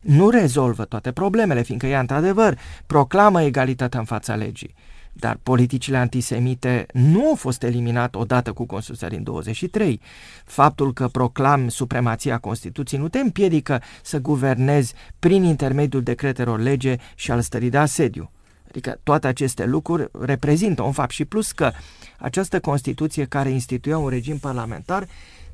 nu 0.00 0.30
rezolvă 0.30 0.84
toate 0.84 1.12
problemele, 1.12 1.62
fiindcă 1.62 1.86
ea, 1.86 2.00
într-adevăr, 2.00 2.58
proclamă 2.86 3.42
egalitatea 3.42 3.98
în 3.98 4.06
fața 4.06 4.34
legii 4.34 4.74
dar 5.16 5.38
politicile 5.42 5.96
antisemite 5.96 6.86
nu 6.92 7.26
au 7.26 7.34
fost 7.34 7.62
eliminate 7.62 8.18
odată 8.18 8.52
cu 8.52 8.66
Constituția 8.66 9.08
din 9.08 9.22
23. 9.22 10.00
Faptul 10.44 10.92
că 10.92 11.08
proclam 11.08 11.68
supremația 11.68 12.38
Constituției 12.38 13.00
nu 13.00 13.08
te 13.08 13.18
împiedică 13.18 13.82
să 14.02 14.18
guvernezi 14.18 14.94
prin 15.18 15.42
intermediul 15.42 16.02
decretelor 16.02 16.60
lege 16.60 16.96
și 17.14 17.30
al 17.30 17.40
stării 17.40 17.70
de 17.70 17.78
asediu. 17.78 18.30
Adică 18.68 18.98
toate 19.02 19.26
aceste 19.26 19.64
lucruri 19.64 20.08
reprezintă 20.20 20.82
un 20.82 20.92
fapt 20.92 21.10
și 21.10 21.24
plus 21.24 21.52
că 21.52 21.72
această 22.18 22.60
Constituție 22.60 23.24
care 23.24 23.50
instituia 23.50 23.98
un 23.98 24.08
regim 24.08 24.38
parlamentar 24.38 25.06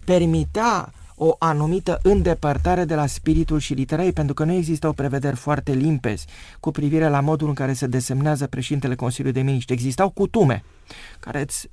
permitea 0.04 0.92
o 1.22 1.36
anumită 1.38 1.98
îndepărtare 2.02 2.84
de 2.84 2.94
la 2.94 3.06
spiritul 3.06 3.58
și 3.58 3.74
literei, 3.74 4.12
pentru 4.12 4.34
că 4.34 4.44
nu 4.44 4.52
există 4.52 4.88
o 4.88 4.92
prevederi 4.92 5.36
foarte 5.36 5.72
limpezi 5.72 6.26
cu 6.60 6.70
privire 6.70 7.08
la 7.08 7.20
modul 7.20 7.48
în 7.48 7.54
care 7.54 7.72
se 7.72 7.86
desemnează 7.86 8.46
președintele 8.46 8.94
Consiliului 8.94 9.40
de 9.40 9.46
Miniștri. 9.46 9.74
Existau 9.74 10.10
cutume 10.10 10.62
care 11.18 11.40
îți 11.40 11.70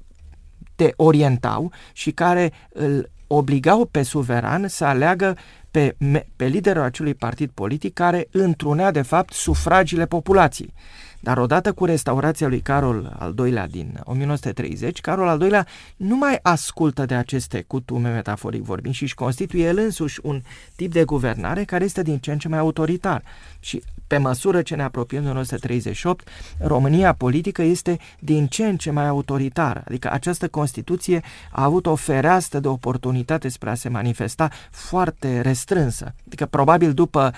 te 0.76 0.94
orientau 0.96 1.72
și 1.94 2.12
care 2.12 2.52
îl 2.74 3.10
obligau 3.28 3.86
pe 3.86 4.04
suveran 4.04 4.68
să 4.68 4.86
aleagă 4.86 5.38
pe, 5.72 5.96
pe 6.36 6.46
liderul 6.46 6.84
acelui 6.84 7.14
partid 7.14 7.50
politic 7.54 7.94
care 7.94 8.28
întrunea 8.32 8.92
de 8.92 9.02
fapt 9.02 9.34
sufragiile 9.34 10.06
populației. 10.06 10.74
Dar 11.20 11.38
odată 11.38 11.74
cu 11.74 11.86
restaurația 11.86 12.48
lui 12.48 12.60
Carol 12.60 13.16
al 13.20 13.36
II-lea 13.38 13.68
din 13.68 14.00
1930, 14.04 15.02
Carol 15.02 15.28
al 15.28 15.42
II-lea 15.42 15.68
nu 15.96 16.16
mai 16.16 16.40
ascultă 16.42 17.06
de 17.06 17.16
aceste 17.16 17.62
cutume 17.68 18.10
metaforic 18.10 18.62
vorbind 18.62 18.94
și 18.94 19.04
își 19.04 19.14
constituie 19.14 19.66
el 19.66 19.78
însuși 19.78 20.20
un 20.24 20.42
tip 20.76 20.92
de 20.92 21.04
guvernare 21.04 21.64
care 21.64 21.84
este 21.84 22.02
din 22.02 22.18
ce 22.18 22.32
în 22.32 22.38
ce 22.38 22.48
mai 22.48 22.60
autoritar. 22.60 23.24
Și 23.60 23.84
pe 24.08 24.18
măsură 24.18 24.62
ce 24.62 24.76
ne 24.76 24.84
apropiem 24.84 25.22
de 25.22 25.30
1938, 25.30 26.28
România 26.60 27.14
politică 27.14 27.62
este 27.62 27.98
din 28.20 28.48
ce 28.48 28.66
în 28.66 28.78
ce 28.78 28.92
mai 28.92 29.08
autoritară. 29.08 29.84
Adică 29.88 30.12
această 30.12 30.48
Constituție 30.48 31.22
a 31.52 31.64
avut 31.64 31.86
o 31.86 31.96
fereastră 31.96 32.60
de 32.60 32.68
oportunitate 32.68 33.48
spre 33.48 33.70
a 33.70 33.76
se 33.76 33.90
manifesta 33.90 34.50
foarte 34.72 35.42
restrânsă. 35.42 36.14
Adică 36.26 36.46
probabil 36.46 36.94
după 36.94 37.32
33-34, 37.32 37.34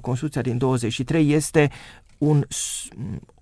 Constituția 0.00 0.42
din 0.42 0.58
23 0.58 1.32
este 1.32 1.70
un, 2.18 2.46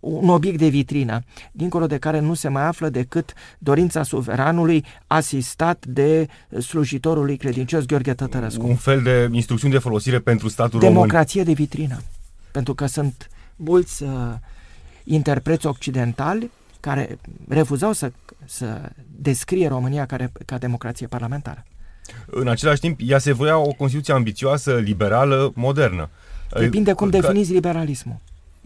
un 0.00 0.28
obiect 0.28 0.58
de 0.58 0.68
vitrină, 0.68 1.22
dincolo 1.52 1.86
de 1.86 1.98
care 1.98 2.18
nu 2.18 2.34
se 2.34 2.48
mai 2.48 2.66
află 2.66 2.88
decât 2.88 3.32
dorința 3.58 4.02
suveranului 4.02 4.84
asistat 5.06 5.86
de 5.86 6.26
slujitorul 6.60 7.24
lui 7.24 7.36
credincios 7.36 7.84
Gheorghe 7.84 8.14
Tătărescu. 8.14 8.66
Un 8.66 8.76
fel 8.76 9.02
de 9.02 9.28
instrucțiuni 9.32 9.72
de 9.72 9.78
folosire 9.78 10.18
pentru 10.18 10.48
statul 10.48 10.80
Democrație 10.80 11.40
român. 11.40 11.54
de 11.54 11.62
vitrină. 11.62 12.00
Pentru 12.50 12.74
că 12.74 12.86
sunt 12.86 13.30
mulți 13.56 14.02
uh, 14.02 14.10
interpreți 15.04 15.66
occidentali 15.66 16.50
care 16.80 17.18
refuzau 17.48 17.92
să, 17.92 18.12
să 18.44 18.90
descrie 19.16 19.68
România 19.68 20.06
ca, 20.06 20.30
ca 20.46 20.58
democrație 20.58 21.06
parlamentară. 21.06 21.64
În 22.26 22.48
același 22.48 22.80
timp, 22.80 23.00
ea 23.02 23.18
se 23.18 23.32
voia 23.32 23.58
o 23.58 23.72
Constituție 23.72 24.14
ambițioasă, 24.14 24.74
liberală, 24.74 25.52
modernă. 25.54 26.10
Depinde 26.58 26.92
cum 26.92 27.10
definiți 27.10 27.52
liberalismul. 27.52 28.16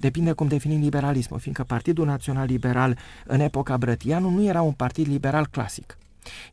Depinde 0.01 0.33
cum 0.33 0.47
definim 0.47 0.81
liberalismul, 0.81 1.39
fiindcă 1.39 1.65
Partidul 1.65 2.07
Național 2.07 2.47
Liberal 2.47 2.99
în 3.25 3.41
epoca 3.41 3.77
Brătianu 3.77 4.31
nu 4.31 4.45
era 4.45 4.63
un 4.63 4.73
partid 4.73 5.07
liberal 5.07 5.47
clasic. 5.47 5.99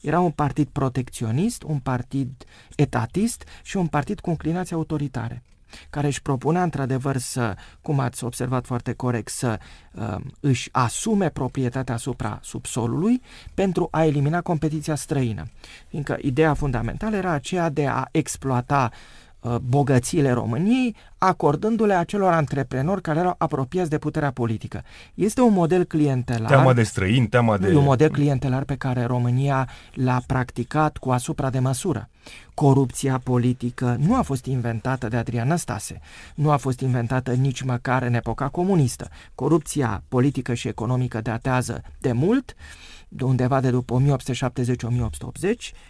Era 0.02 0.20
un 0.20 0.32
partid 0.32 0.68
protecționist, 0.72 1.64
un 1.64 1.80
partid 1.80 2.30
etatist 2.76 3.44
și 3.64 3.78
un 3.78 3.88
partid 3.88 4.20
cu 4.20 4.30
inclinații 4.30 4.76
autoritare 4.76 5.44
care 5.90 6.08
își 6.08 6.22
propunea 6.22 6.64
într-adevăr 6.64 7.18
să, 7.18 7.56
cum 7.82 8.00
ați 8.00 8.24
observat 8.24 8.66
foarte 8.66 8.94
corect, 8.94 9.30
să 9.30 9.60
uh, 9.92 10.16
își 10.40 10.70
asume 10.72 11.30
proprietatea 11.30 11.94
asupra 11.94 12.40
subsolului 12.44 13.22
pentru 13.54 13.88
a 13.92 14.06
elimina 14.06 14.42
competiția 14.42 14.96
străină. 14.96 15.48
Fiindcă 15.88 16.18
ideea 16.22 16.54
fundamentală 16.54 17.16
era 17.16 17.32
aceea 17.32 17.70
de 17.70 17.88
a 17.88 18.06
exploata 18.12 18.92
Uh, 18.92 19.25
bogățiile 19.62 20.32
României, 20.32 20.96
acordându-le 21.18 21.94
acelor 21.94 22.34
antreprenori 22.34 23.02
care 23.02 23.20
erau 23.20 23.36
apropiați 23.38 23.90
de 23.90 23.98
puterea 23.98 24.32
politică. 24.32 24.84
Este 25.14 25.42
un 25.42 25.54
model 25.54 25.84
clientelar. 25.84 26.50
Teama 26.50 26.74
de 26.74 26.84
străini, 26.84 27.28
teama 27.28 27.58
de... 27.58 27.76
un 27.76 27.84
model 27.84 28.10
clientelar 28.10 28.64
pe 28.64 28.76
care 28.76 29.04
România 29.04 29.70
l-a 29.94 30.22
practicat 30.28 30.98
cu 30.98 31.12
asupra 31.12 31.50
de 31.50 31.60
măsură. 31.60 32.10
Corupția 32.54 33.22
politică 33.24 33.98
nu 34.00 34.16
a 34.16 34.22
fost 34.22 34.46
inventată 34.46 35.08
de 35.08 35.18
Adrian 35.18 35.48
Năstase, 35.48 36.00
nu 36.36 36.52
a 36.52 36.58
fost 36.58 36.80
inventată 36.80 37.32
nici 37.34 37.62
măcar 37.62 38.02
în 38.02 38.14
epoca 38.14 38.48
comunistă. 38.48 39.10
Corupția 39.36 40.04
politică 40.08 40.54
și 40.54 40.68
economică 40.68 41.22
datează 41.22 41.82
de 42.00 42.12
mult, 42.12 42.56
de 43.05 43.05
undeva 43.24 43.60
de 43.60 43.70
după 43.70 44.02
1870-1880 44.02 44.06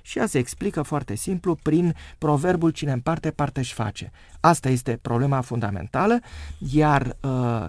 și 0.01 0.17
ea 0.17 0.25
se 0.25 0.37
explică 0.37 0.81
foarte 0.81 1.15
simplu 1.15 1.55
prin 1.61 1.95
proverbul 2.17 2.69
cine 2.69 2.91
împarte, 2.91 3.31
parte 3.31 3.59
își 3.59 3.73
face. 3.73 4.11
Asta 4.39 4.69
este 4.69 4.99
problema 5.01 5.41
fundamentală, 5.41 6.19
iar 6.71 7.17
uh, 7.21 7.65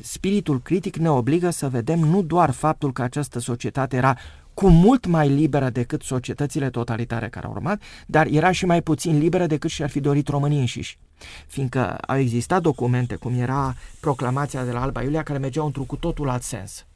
spiritul 0.00 0.62
critic 0.62 0.96
ne 0.96 1.10
obligă 1.10 1.50
să 1.50 1.68
vedem 1.68 1.98
nu 1.98 2.22
doar 2.22 2.50
faptul 2.50 2.92
că 2.92 3.02
această 3.02 3.38
societate 3.38 3.96
era 3.96 4.16
cu 4.54 4.68
mult 4.68 5.06
mai 5.06 5.28
liberă 5.28 5.70
decât 5.70 6.02
societățile 6.02 6.70
totalitare 6.70 7.28
care 7.28 7.46
au 7.46 7.52
urmat, 7.52 7.82
dar 8.06 8.26
era 8.26 8.52
și 8.52 8.66
mai 8.66 8.82
puțin 8.82 9.18
liberă 9.18 9.46
decât 9.46 9.70
și-ar 9.70 9.90
fi 9.90 10.00
dorit 10.00 10.28
românii 10.28 10.58
înșiși. 10.58 10.98
Fiindcă 11.46 11.94
au 11.96 12.18
existat 12.18 12.62
documente, 12.62 13.14
cum 13.14 13.34
era 13.34 13.74
proclamația 14.00 14.64
de 14.64 14.70
la 14.70 14.82
Alba 14.82 15.02
Iulia, 15.02 15.22
care 15.22 15.38
mergeau 15.38 15.66
într-un 15.66 15.86
cu 15.86 15.96
totul 15.96 16.28
alt 16.28 16.42
sens. 16.42 16.86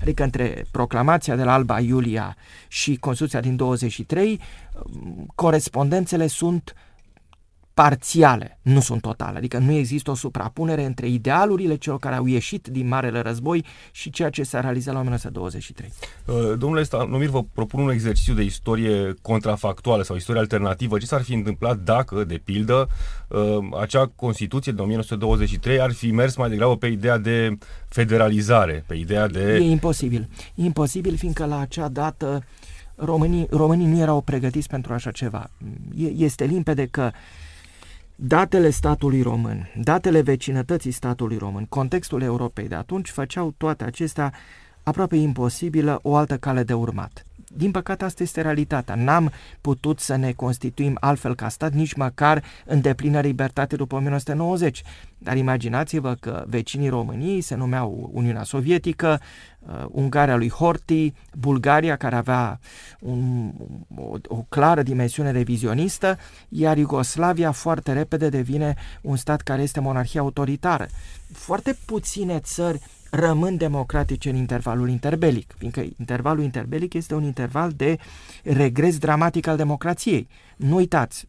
Adică 0.00 0.22
între 0.22 0.64
proclamația 0.70 1.36
de 1.36 1.42
la 1.42 1.52
Alba 1.52 1.80
Iulia 1.80 2.36
și 2.68 2.96
Constituția 2.96 3.40
din 3.40 3.56
23, 3.56 4.40
corespondențele 5.34 6.26
sunt 6.26 6.74
parțiale, 7.82 8.58
nu 8.62 8.80
sunt 8.80 9.00
totale, 9.00 9.36
adică 9.36 9.58
nu 9.58 9.72
există 9.72 10.10
o 10.10 10.14
suprapunere 10.14 10.84
între 10.84 11.08
idealurile 11.08 11.76
celor 11.76 11.98
care 11.98 12.14
au 12.14 12.26
ieșit 12.26 12.66
din 12.66 12.88
Marele 12.88 13.20
Război 13.20 13.64
și 13.90 14.10
ceea 14.10 14.30
ce 14.30 14.42
s-a 14.42 14.60
realizat 14.60 14.94
la 14.94 15.00
1923. 15.00 15.92
Uh, 16.24 16.58
domnule 16.58 16.82
Stanomir, 16.82 17.28
vă 17.28 17.42
propun 17.42 17.82
un 17.82 17.90
exercițiu 17.90 18.34
de 18.34 18.42
istorie 18.42 19.14
contrafactuală 19.22 20.02
sau 20.02 20.16
istorie 20.16 20.40
alternativă. 20.40 20.98
Ce 20.98 21.06
s-ar 21.06 21.22
fi 21.22 21.34
întâmplat 21.34 21.78
dacă, 21.78 22.24
de 22.24 22.40
pildă, 22.44 22.88
uh, 23.28 23.40
acea 23.80 24.12
Constituție 24.16 24.72
de 24.72 24.82
1923 24.82 25.80
ar 25.80 25.92
fi 25.92 26.10
mers 26.10 26.36
mai 26.36 26.48
degrabă 26.48 26.76
pe 26.76 26.86
ideea 26.86 27.18
de 27.18 27.58
federalizare, 27.88 28.84
pe 28.86 28.94
ideea 28.94 29.28
de... 29.28 29.54
E 29.54 29.70
imposibil. 29.70 30.28
E 30.54 30.64
imposibil, 30.64 31.16
fiindcă 31.16 31.44
la 31.44 31.58
acea 31.58 31.88
dată 31.88 32.44
românii, 32.94 33.46
românii 33.50 33.86
nu 33.86 33.98
erau 33.98 34.20
pregătiți 34.20 34.68
pentru 34.68 34.92
așa 34.92 35.10
ceva. 35.10 35.50
Este 36.16 36.44
limpede 36.44 36.86
că 36.86 37.10
datele 38.16 38.70
statului 38.70 39.22
român, 39.22 39.70
datele 39.82 40.20
vecinătății 40.20 40.90
statului 40.90 41.36
român, 41.36 41.64
contextul 41.64 42.22
Europei 42.22 42.68
de 42.68 42.74
atunci 42.74 43.10
făceau 43.10 43.54
toate 43.56 43.84
acestea 43.84 44.32
aproape 44.82 45.16
imposibilă 45.16 45.98
o 46.02 46.16
altă 46.16 46.36
cale 46.36 46.62
de 46.62 46.74
urmat. 46.74 47.25
Din 47.56 47.70
păcate, 47.70 48.04
asta 48.04 48.22
este 48.22 48.40
realitatea. 48.40 48.94
N-am 48.94 49.32
putut 49.60 50.00
să 50.00 50.16
ne 50.16 50.32
constituim 50.32 50.96
altfel 51.00 51.34
ca 51.34 51.48
stat, 51.48 51.72
nici 51.72 51.94
măcar 51.94 52.42
în 52.64 52.80
deplină 52.80 53.20
libertate 53.20 53.76
după 53.76 53.94
1990. 53.94 54.82
Dar 55.18 55.36
imaginați-vă 55.36 56.14
că 56.20 56.44
vecinii 56.46 56.88
României 56.88 57.40
se 57.40 57.54
numeau 57.54 58.10
Uniunea 58.12 58.42
Sovietică, 58.42 59.20
uh, 59.58 59.84
Ungaria 59.88 60.36
lui 60.36 60.50
Horthy, 60.50 61.12
Bulgaria, 61.38 61.96
care 61.96 62.16
avea 62.16 62.60
un, 63.00 63.52
o, 63.96 64.16
o 64.26 64.44
clară 64.48 64.82
dimensiune 64.82 65.30
revizionistă, 65.30 66.18
iar 66.48 66.76
Iugoslavia 66.76 67.52
foarte 67.52 67.92
repede 67.92 68.28
devine 68.28 68.74
un 69.02 69.16
stat 69.16 69.40
care 69.40 69.62
este 69.62 69.80
monarhie 69.80 70.20
autoritară. 70.20 70.86
Foarte 71.32 71.76
puține 71.84 72.38
țări 72.38 72.80
rămân 73.10 73.56
democratice 73.56 74.30
în 74.30 74.36
intervalul 74.36 74.88
interbelic, 74.88 75.54
fiindcă 75.58 75.84
intervalul 75.98 76.42
interbelic 76.44 76.94
este 76.94 77.14
un 77.14 77.24
interval 77.24 77.72
de 77.72 77.98
regres 78.42 78.98
dramatic 78.98 79.46
al 79.46 79.56
democrației. 79.56 80.28
Nu 80.56 80.74
uitați, 80.74 81.26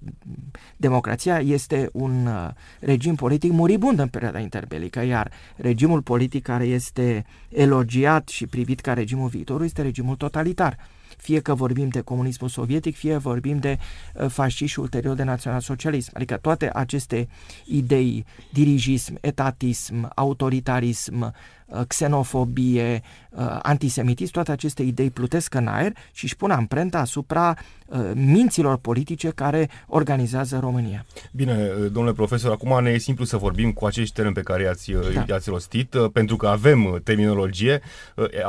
democrația 0.78 1.40
este 1.40 1.90
un 1.94 2.26
uh, 2.26 2.50
regim 2.80 3.16
politic 3.16 3.52
muribund 3.52 4.00
în 4.00 4.08
perioada 4.08 4.40
interbelică, 4.40 5.04
iar 5.04 5.32
regimul 5.56 6.02
politic 6.02 6.44
care 6.44 6.66
este 6.66 7.26
elogiat 7.50 8.28
și 8.28 8.48
privit 8.48 8.80
ca 8.80 8.94
regimul 8.94 9.28
viitorului 9.28 9.68
este 9.68 9.82
regimul 9.82 10.16
totalitar 10.16 10.78
fie 11.18 11.40
că 11.40 11.54
vorbim 11.54 11.88
de 11.88 12.02
comunismul 12.02 12.50
sovietic, 12.50 12.96
fie 12.96 13.18
vorbim 13.18 13.60
de 13.60 13.78
uh, 14.14 14.30
fascism 14.30 14.66
și 14.66 14.80
ulterior 14.80 15.16
de 15.16 15.24
național-socialism. 15.24 16.12
Adică 16.14 16.38
toate 16.38 16.70
aceste 16.74 17.28
idei, 17.66 18.26
dirigism, 18.54 19.18
etatism, 19.22 20.12
autoritarism, 20.16 21.22
uh, 21.22 21.32
xenofobie, 21.88 23.02
uh, 23.30 23.60
antisemitism, 23.62 24.32
toate 24.32 24.52
aceste 24.52 24.84
idei 24.84 25.10
plutesc 25.10 25.54
în 25.54 25.68
aer 25.68 25.94
și 26.12 26.24
își 26.24 26.36
pun 26.36 26.52
amprenta 26.52 27.00
asupra 27.00 27.58
minților 28.14 28.78
politice 28.78 29.30
care 29.30 29.70
organizează 29.88 30.60
România. 30.60 31.06
Bine, 31.32 31.68
domnule 31.92 32.16
profesor, 32.16 32.52
acum 32.52 32.84
ne 32.84 32.90
e 32.90 32.98
simplu 32.98 33.26
să 33.26 33.38
vorbim 33.38 33.72
cu 33.72 33.86
acești 33.86 34.14
termeni 34.14 34.36
pe 34.36 34.42
care 34.42 34.64
i-ați, 34.64 34.92
da. 34.92 35.26
i-ați 35.28 35.50
rostit, 35.50 35.96
pentru 36.14 36.36
că 36.36 36.48
avem 36.48 37.02
terminologie, 37.04 37.82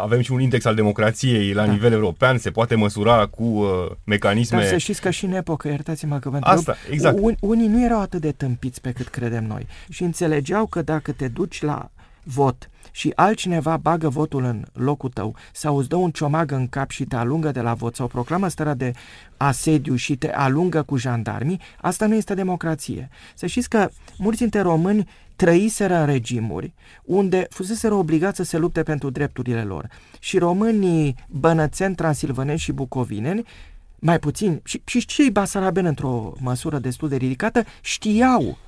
avem 0.03 0.21
și 0.21 0.33
un 0.33 0.41
index 0.41 0.65
al 0.65 0.75
democrației 0.75 1.53
la 1.53 1.67
da. 1.67 1.73
nivel 1.73 1.93
european, 1.93 2.39
se 2.39 2.51
poate 2.51 2.75
măsura 2.75 3.27
cu 3.27 3.43
uh, 3.43 3.91
mecanisme... 4.05 4.59
Dar 4.59 4.67
să 4.67 4.77
știți 4.77 5.01
că 5.01 5.11
și 5.11 5.25
în 5.25 5.33
epocă, 5.33 5.69
iertați-mă 5.69 6.19
că 6.19 6.31
vă 6.31 6.39
Asta, 6.41 6.77
exact. 6.91 7.19
Un, 7.21 7.35
unii 7.41 7.69
nu 7.69 7.85
erau 7.85 8.01
atât 8.01 8.21
de 8.21 8.33
tâmpiți 8.33 8.81
pe 8.81 8.93
cât 8.93 9.09
credem 9.09 9.45
noi 9.45 9.67
și 9.89 10.03
înțelegeau 10.03 10.67
că 10.67 10.83
dacă 10.83 11.13
te 11.13 11.29
duci 11.29 11.63
la 11.63 11.91
vot 12.29 12.71
și 12.91 13.13
altcineva 13.15 13.77
bagă 13.77 14.09
votul 14.09 14.45
în 14.45 14.65
locul 14.73 15.11
tău 15.11 15.37
sau 15.53 15.77
îți 15.77 15.89
dă 15.89 15.97
un 15.97 16.11
ciomag 16.11 16.51
în 16.51 16.69
cap 16.69 16.91
și 16.91 17.05
te 17.05 17.17
alungă 17.17 17.51
de 17.51 17.61
la 17.61 17.75
vot 17.75 17.95
sau 17.95 18.07
proclamă 18.07 18.49
starea 18.49 18.75
de 18.75 18.93
asediu 19.37 19.95
și 19.95 20.17
te 20.17 20.33
alungă 20.33 20.83
cu 20.83 20.97
jandarmii, 20.97 21.61
asta 21.81 22.07
nu 22.07 22.15
este 22.15 22.35
democrație. 22.35 23.09
Să 23.35 23.47
știți 23.47 23.69
că 23.69 23.89
mulți 24.19 24.39
dintre 24.39 24.61
români 24.61 25.09
trăiseră 25.37 25.95
în 25.95 26.07
regimuri 26.07 26.73
unde 27.05 27.47
fuseseră 27.51 27.95
obligați 27.95 28.37
să 28.37 28.43
se 28.43 28.59
lupte 28.59 28.83
pentru 28.83 29.11
drepturile 29.11 29.63
lor. 29.63 29.89
Și 30.19 30.39
românii 30.39 31.15
bănățeni, 31.29 31.95
transilvaneni 31.95 32.59
și 32.59 32.73
bucovineni 32.73 33.45
mai 33.99 34.19
puțin, 34.19 34.61
și, 34.65 34.83
și 34.85 35.07
cei 35.07 35.31
basarabeni 35.31 35.87
într-o 35.87 36.33
măsură 36.41 36.79
destul 36.79 37.09
de 37.09 37.17
ridicată, 37.17 37.65
știau 37.81 38.59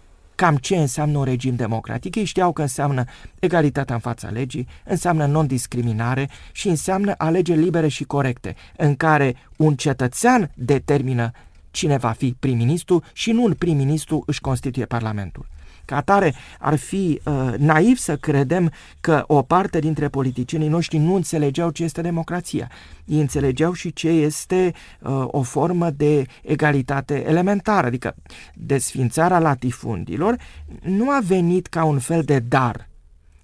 cam 0.40 0.56
ce 0.56 0.76
înseamnă 0.76 1.18
un 1.18 1.24
regim 1.24 1.54
democratic. 1.54 2.14
Ei 2.14 2.24
știau 2.24 2.52
că 2.52 2.62
înseamnă 2.62 3.04
egalitatea 3.38 3.94
în 3.94 4.00
fața 4.00 4.28
legii, 4.28 4.68
înseamnă 4.84 5.26
non-discriminare 5.26 6.28
și 6.52 6.68
înseamnă 6.68 7.14
alegeri 7.18 7.60
libere 7.60 7.88
și 7.88 8.04
corecte, 8.04 8.56
în 8.76 8.96
care 8.96 9.36
un 9.56 9.74
cetățean 9.74 10.50
determină 10.54 11.30
cine 11.70 11.96
va 11.96 12.10
fi 12.10 12.36
prim-ministru 12.38 13.02
și 13.12 13.32
nu 13.32 13.42
un 13.42 13.54
prim-ministru 13.54 14.22
își 14.26 14.40
constituie 14.40 14.84
Parlamentul. 14.84 15.46
Ca 15.90 15.96
atare, 15.96 16.34
ar 16.58 16.76
fi 16.76 17.20
uh, 17.24 17.54
naiv 17.58 17.96
să 17.96 18.16
credem 18.16 18.72
că 19.00 19.24
o 19.26 19.42
parte 19.42 19.78
dintre 19.78 20.08
politicienii 20.08 20.68
noștri 20.68 20.98
nu 20.98 21.14
înțelegeau 21.14 21.70
ce 21.70 21.84
este 21.84 22.00
democrația. 22.00 22.70
Ei 23.04 23.20
înțelegeau 23.20 23.72
și 23.72 23.92
ce 23.92 24.08
este 24.08 24.72
uh, 25.00 25.24
o 25.26 25.42
formă 25.42 25.90
de 25.90 26.26
egalitate 26.42 27.28
elementară, 27.28 27.86
adică 27.86 28.14
desfințarea 28.54 29.38
latifundilor 29.38 30.36
nu 30.82 31.10
a 31.10 31.20
venit 31.26 31.66
ca 31.66 31.84
un 31.84 31.98
fel 31.98 32.22
de 32.22 32.38
dar, 32.38 32.88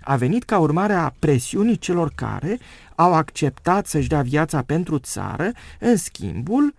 a 0.01 0.17
venit 0.17 0.45
ca 0.45 0.59
urmare 0.59 0.93
a 0.93 1.13
presiunii 1.19 1.77
celor 1.77 2.13
care 2.15 2.59
au 2.95 3.15
acceptat 3.15 3.87
să-și 3.87 4.09
dea 4.09 4.23
viața 4.23 4.63
pentru 4.63 4.99
țară 4.99 5.51
în 5.81 5.97
schimbul 5.97 6.75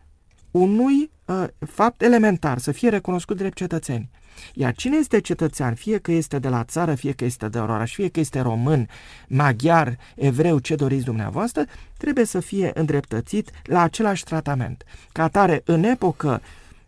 unui 0.51 1.01
uh, 1.01 1.16
fapt 1.65 2.01
elementar, 2.01 2.57
să 2.57 2.71
fie 2.71 2.89
recunoscut 2.89 3.37
drept 3.37 3.55
cetățeni. 3.55 4.09
Iar 4.53 4.73
cine 4.73 4.97
este 4.97 5.21
cetățean, 5.21 5.75
fie 5.75 5.97
că 5.97 6.11
este 6.11 6.39
de 6.39 6.49
la 6.49 6.63
țară, 6.63 6.95
fie 6.95 7.11
că 7.11 7.25
este 7.25 7.47
de 7.47 7.57
oraș, 7.57 7.93
fie 7.93 8.07
că 8.07 8.19
este 8.19 8.39
român, 8.39 8.87
maghiar, 9.27 9.97
evreu, 10.15 10.59
ce 10.59 10.75
doriți 10.75 11.05
dumneavoastră, 11.05 11.65
trebuie 11.97 12.25
să 12.25 12.39
fie 12.39 12.71
îndreptățit 12.73 13.51
la 13.63 13.81
același 13.81 14.23
tratament. 14.23 14.83
Ca 15.11 15.23
atare, 15.23 15.61
în 15.65 15.83
epocă 15.83 16.41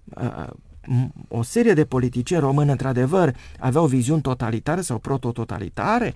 uh, 0.03 0.47
o 1.27 1.41
serie 1.41 1.73
de 1.73 1.85
politicieni 1.85 2.41
români, 2.41 2.69
într-adevăr, 2.69 3.35
aveau 3.59 3.85
viziuni 3.85 4.21
totalitare 4.21 4.81
sau 4.81 4.97
protototalitare, 4.97 6.13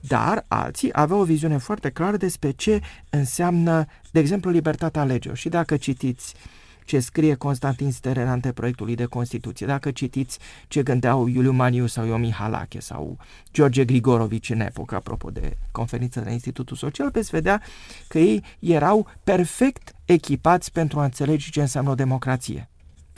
dar 0.00 0.44
alții 0.48 0.88
aveau 0.92 1.20
o 1.20 1.24
viziune 1.24 1.56
foarte 1.56 1.90
clară 1.90 2.16
despre 2.16 2.50
ce 2.50 2.80
înseamnă, 3.10 3.86
de 4.10 4.18
exemplu, 4.18 4.50
libertatea 4.50 5.04
legilor. 5.04 5.36
Și 5.36 5.48
dacă 5.48 5.76
citiți 5.76 6.34
uh, 6.34 6.40
ce 6.86 7.00
scrie 7.00 7.34
Constantin 7.34 7.92
Steren 7.92 8.28
ante 8.28 8.52
proiectului 8.52 8.94
de 8.94 9.04
Constituție. 9.04 9.66
Dacă 9.66 9.90
citiți 9.90 10.38
ce 10.68 10.82
gândeau 10.82 11.26
Iuliu 11.26 11.52
Maniu 11.52 11.86
sau 11.86 12.06
Iomi 12.06 12.32
Halache 12.32 12.80
sau 12.80 13.16
George 13.52 13.84
Grigorovici 13.84 14.50
în 14.50 14.60
epocă, 14.60 14.94
apropo 14.94 15.30
de 15.30 15.56
conferința 15.70 16.20
de 16.20 16.26
la 16.26 16.32
Institutul 16.32 16.76
Social, 16.76 17.10
veți 17.10 17.30
vedea 17.30 17.62
că 18.08 18.18
ei 18.18 18.44
erau 18.58 19.08
perfect 19.24 19.92
echipați 20.04 20.72
pentru 20.72 21.00
a 21.00 21.04
înțelege 21.04 21.50
ce 21.50 21.60
înseamnă 21.60 21.90
o 21.90 21.94
democrație. 21.94 22.68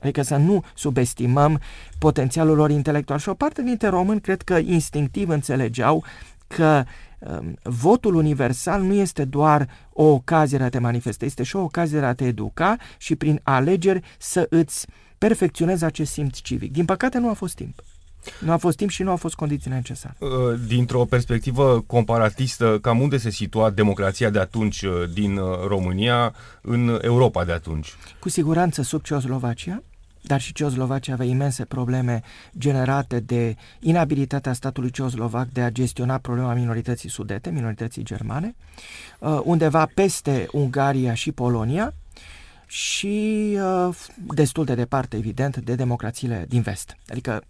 Adică 0.02 0.22
să 0.22 0.36
nu 0.36 0.64
subestimăm 0.74 1.60
potențialul 1.98 2.56
lor 2.56 2.70
intelectual. 2.70 3.18
Și 3.18 3.28
o 3.28 3.34
parte 3.34 3.62
dintre 3.62 3.88
români 3.88 4.20
cred 4.20 4.42
că 4.42 4.58
instinctiv 4.58 5.28
înțelegeau 5.28 6.04
că 6.46 6.64
Ehm, 6.64 6.86
votul 7.62 8.14
universal 8.14 8.82
nu 8.82 8.92
este 8.92 9.24
doar 9.24 9.68
o 9.92 10.04
ocazie 10.04 10.58
de 10.58 10.64
a 10.64 10.68
te 10.68 10.78
manifesta, 10.78 11.24
este 11.24 11.42
și 11.42 11.56
o 11.56 11.60
ocazie 11.60 11.98
de 11.98 12.04
a 12.04 12.14
te 12.14 12.24
educa 12.24 12.76
și 12.98 13.16
prin 13.16 13.40
alegeri 13.42 14.00
să 14.18 14.46
îți 14.50 14.86
perfecționezi 15.18 15.84
acest 15.84 16.12
simț 16.12 16.38
civic. 16.38 16.72
Din 16.72 16.84
păcate 16.84 17.18
nu 17.18 17.28
a 17.28 17.32
fost 17.32 17.54
timp. 17.54 17.82
Nu 18.40 18.52
a 18.52 18.56
fost 18.56 18.76
timp 18.76 18.90
și 18.90 19.02
nu 19.02 19.10
a 19.10 19.14
fost 19.14 19.34
condiții 19.34 19.70
necesare. 19.70 20.16
Uh, 20.18 20.28
dintr-o 20.66 21.04
perspectivă 21.04 21.84
comparatistă, 21.86 22.78
cam 22.82 23.00
unde 23.00 23.16
se 23.16 23.30
situa 23.30 23.70
democrația 23.70 24.30
de 24.30 24.38
atunci 24.38 24.82
uh, 24.82 24.92
din 25.12 25.36
uh, 25.36 25.66
România 25.66 26.34
în 26.60 26.98
Europa 27.02 27.44
de 27.44 27.52
atunci? 27.52 27.94
Cu 28.20 28.28
siguranță 28.28 28.82
sub 28.82 29.02
Ceoslovacia, 29.02 29.82
dar 30.28 30.40
și 30.40 30.52
Ceoslovacia 30.52 31.12
avea 31.12 31.26
imense 31.26 31.64
probleme 31.64 32.22
generate 32.58 33.20
de 33.20 33.56
inabilitatea 33.80 34.52
statului 34.52 34.90
ceoslovac 34.90 35.48
de 35.48 35.60
a 35.60 35.70
gestiona 35.70 36.18
problema 36.18 36.54
minorității 36.54 37.08
sudete, 37.08 37.50
minorității 37.50 38.02
germane, 38.02 38.54
uh, 39.18 39.40
undeva 39.44 39.88
peste 39.94 40.46
Ungaria 40.52 41.14
și 41.14 41.32
Polonia, 41.32 41.94
și 42.70 43.56
uh, 43.88 43.94
destul 44.34 44.64
de 44.64 44.74
departe, 44.74 45.16
evident, 45.16 45.56
de 45.56 45.74
democrațiile 45.74 46.44
din 46.48 46.60
vest. 46.60 46.96
Adică 47.06 47.42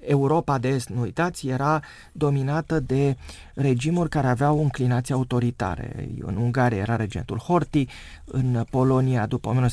Europa 0.00 0.58
de 0.58 0.68
Est, 0.68 0.88
nu 0.88 1.00
uitați, 1.00 1.48
era 1.48 1.80
dominată 2.12 2.80
de 2.80 3.16
regimuri 3.54 4.08
care 4.08 4.26
aveau 4.26 4.62
înclinații 4.62 5.14
autoritare. 5.14 6.08
În 6.20 6.36
Ungaria 6.36 6.78
era 6.78 6.96
regentul 6.96 7.38
Horti, 7.38 7.86
în 8.24 8.64
Polonia 8.70 9.26
după 9.26 9.70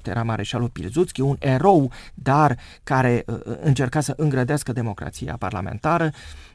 1926-27 0.00 0.02
era 0.02 0.22
mareșalul 0.22 0.68
Pilzutski, 0.68 1.20
un 1.20 1.36
erou, 1.38 1.90
dar 2.14 2.58
care 2.82 3.24
uh, 3.26 3.40
încerca 3.60 4.00
să 4.00 4.14
îngrădească 4.16 4.72
democrația 4.72 5.36
parlamentară. 5.38 6.10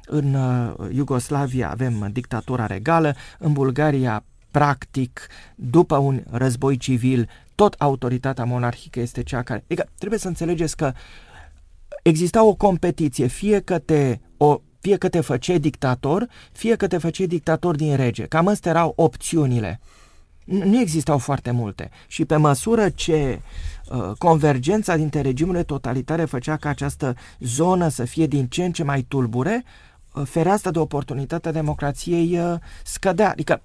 În 0.05 0.33
uh, 0.33 0.73
Iugoslavia 0.93 1.69
avem 1.69 2.09
dictatura 2.11 2.65
regală, 2.65 3.15
în 3.39 3.53
Bulgaria 3.53 4.23
practic, 4.51 5.27
după 5.55 5.97
un 5.97 6.23
război 6.29 6.77
civil, 6.77 7.29
tot 7.55 7.75
autoritatea 7.77 8.43
monarhică 8.43 8.99
este 8.99 9.23
cea 9.23 9.43
care... 9.43 9.63
Adică 9.65 9.89
trebuie 9.97 10.19
să 10.19 10.27
înțelegeți 10.27 10.75
că 10.75 10.93
exista 12.03 12.43
o 12.43 12.55
competiție, 12.55 13.27
fie 13.27 13.59
că 13.59 13.79
te, 13.79 14.19
o, 14.37 14.61
fie 14.79 14.97
că 14.97 15.09
te 15.09 15.21
făce 15.21 15.57
dictator, 15.57 16.27
fie 16.51 16.75
că 16.75 16.87
te 16.87 16.97
făce 16.97 17.25
dictator 17.25 17.75
din 17.75 17.95
rege. 17.95 18.25
Cam 18.25 18.47
astea 18.47 18.71
erau 18.71 18.93
opțiunile. 18.95 19.79
Nu 20.45 20.79
existau 20.79 21.17
foarte 21.17 21.51
multe. 21.51 21.89
Și 22.07 22.25
pe 22.25 22.35
măsură 22.35 22.89
ce 22.89 23.41
uh, 23.89 24.11
convergența 24.17 24.95
dintre 24.95 25.21
regimurile 25.21 25.63
totalitare 25.63 26.25
făcea 26.25 26.57
ca 26.57 26.69
această 26.69 27.15
zonă 27.39 27.87
să 27.87 28.05
fie 28.05 28.27
din 28.27 28.47
ce 28.47 28.65
în 28.65 28.71
ce 28.71 28.83
mai 28.83 29.01
tulbure, 29.01 29.63
uh, 30.13 30.23
fereastra 30.25 30.71
de 30.71 30.79
oportunitate 30.79 31.47
a 31.47 31.51
democrației 31.51 32.39
uh, 32.39 32.55
scădea. 32.83 33.31
Adică 33.31 33.61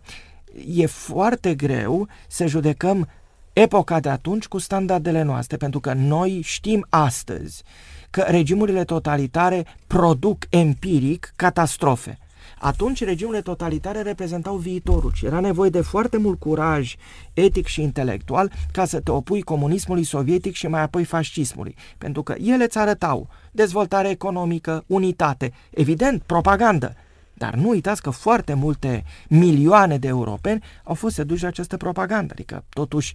e 0.75 0.87
foarte 0.87 1.55
greu 1.55 2.09
să 2.29 2.47
judecăm 2.47 3.09
epoca 3.53 4.01
de 4.01 4.09
atunci 4.09 4.47
cu 4.47 4.59
standardele 4.59 5.23
noastre, 5.23 5.57
pentru 5.57 5.81
că 5.81 5.93
noi 5.93 6.41
știm 6.45 6.87
astăzi 6.89 7.63
că 8.11 8.21
regimurile 8.21 8.85
totalitare 8.85 9.67
produc 9.87 10.45
empiric 10.51 11.33
catastrofe. 11.37 12.19
Atunci 12.59 13.05
regimurile 13.05 13.43
totalitare 13.43 14.03
reprezentau 14.03 14.57
viitorul 14.57 15.13
și 15.15 15.27
era 15.27 15.41
nevoie 15.41 15.71
de 15.71 15.81
foarte 15.81 16.17
mult 16.17 16.39
curaj 16.39 16.95
etic 17.33 17.67
și 17.67 17.83
intelectual 17.83 18.53
ca 18.73 18.85
să 18.85 19.01
te 19.01 19.11
opui 19.11 19.43
comunismului 19.43 20.05
sovietic 20.05 20.55
și 20.55 20.67
mai 20.67 20.83
apoi 20.83 21.05
fascismului, 21.05 21.75
pentru 21.99 22.23
că 22.23 22.35
ele 22.45 22.65
îți 22.65 22.79
arătau 22.79 23.29
dezvoltare 23.51 24.09
economică, 24.09 24.85
unitate, 24.87 25.53
evident, 25.71 26.23
propagandă, 26.23 26.95
dar 27.43 27.55
nu 27.55 27.69
uitați 27.69 28.03
că 28.03 28.11
foarte 28.11 28.55
multe 28.55 29.05
milioane 29.29 29.99
de 29.99 30.09
europeni 30.09 30.65
au 30.85 30.95
fost 30.95 31.15
seduși 31.15 31.41
de 31.41 31.47
această 31.47 31.77
propagandă. 31.77 32.33
Adică, 32.33 32.65
totuși, 32.69 33.15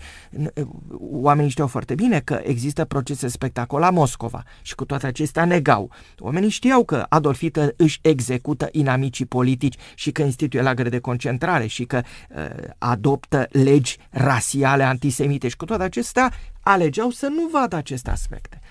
oamenii 0.99 1.49
știau 1.49 1.67
foarte 1.67 1.95
bine 1.95 2.19
că 2.19 2.41
există 2.43 2.85
procese 2.85 3.27
spectacol 3.27 3.79
la 3.79 3.89
Moscova 3.89 4.43
și 4.61 4.75
cu 4.75 4.85
toate 4.85 5.07
acestea 5.07 5.45
negau. 5.45 5.91
Oamenii 6.19 6.49
știau 6.49 6.83
că 6.83 7.05
Adolf 7.09 7.37
Hitler 7.37 7.73
își 7.77 7.99
execută 8.01 8.67
inamicii 8.71 9.25
politici 9.25 9.77
și 9.95 10.11
că 10.11 10.21
instituie 10.21 10.61
lagăre 10.61 10.89
de 10.89 10.99
concentrare 10.99 11.67
și 11.67 11.85
că 11.85 12.01
uh, 12.01 12.45
adoptă 12.77 13.47
legi 13.51 13.97
rasiale 14.09 14.83
antisemite 14.83 15.47
și 15.47 15.55
cu 15.55 15.65
toate 15.65 15.83
acestea 15.83 16.33
alegeau 16.61 17.09
să 17.09 17.27
nu 17.27 17.49
vadă 17.51 17.75
aceste 17.75 18.09
aspecte 18.09 18.61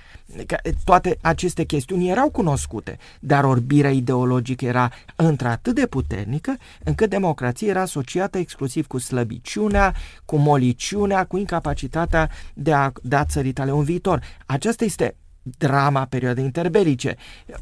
toate 0.84 1.18
aceste 1.20 1.64
chestiuni 1.64 2.08
erau 2.08 2.30
cunoscute, 2.30 2.98
dar 3.20 3.44
orbirea 3.44 3.90
ideologică 3.90 4.64
era 4.64 4.90
într-atât 5.16 5.74
de 5.74 5.86
puternică 5.86 6.56
încât 6.84 7.10
democrația 7.10 7.68
era 7.68 7.80
asociată 7.80 8.38
exclusiv 8.38 8.86
cu 8.86 8.98
slăbiciunea, 8.98 9.94
cu 10.24 10.36
moliciunea, 10.36 11.24
cu 11.24 11.36
incapacitatea 11.36 12.30
de 12.54 12.72
a 12.72 12.92
da 13.02 13.24
țării 13.24 13.52
tale 13.52 13.72
un 13.72 13.84
viitor. 13.84 14.22
Aceasta 14.46 14.84
este 14.84 15.16
drama 15.58 16.04
perioadei 16.04 16.44
interbelice, 16.44 17.16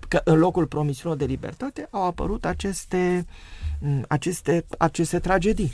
că 0.09 0.21
în 0.25 0.39
locul 0.39 0.67
promisiunilor 0.67 1.27
de 1.27 1.33
libertate 1.33 1.89
au 1.91 2.07
apărut 2.07 2.45
aceste, 2.45 3.27
aceste, 4.09 4.65
aceste 4.79 5.19
tragedii. 5.19 5.73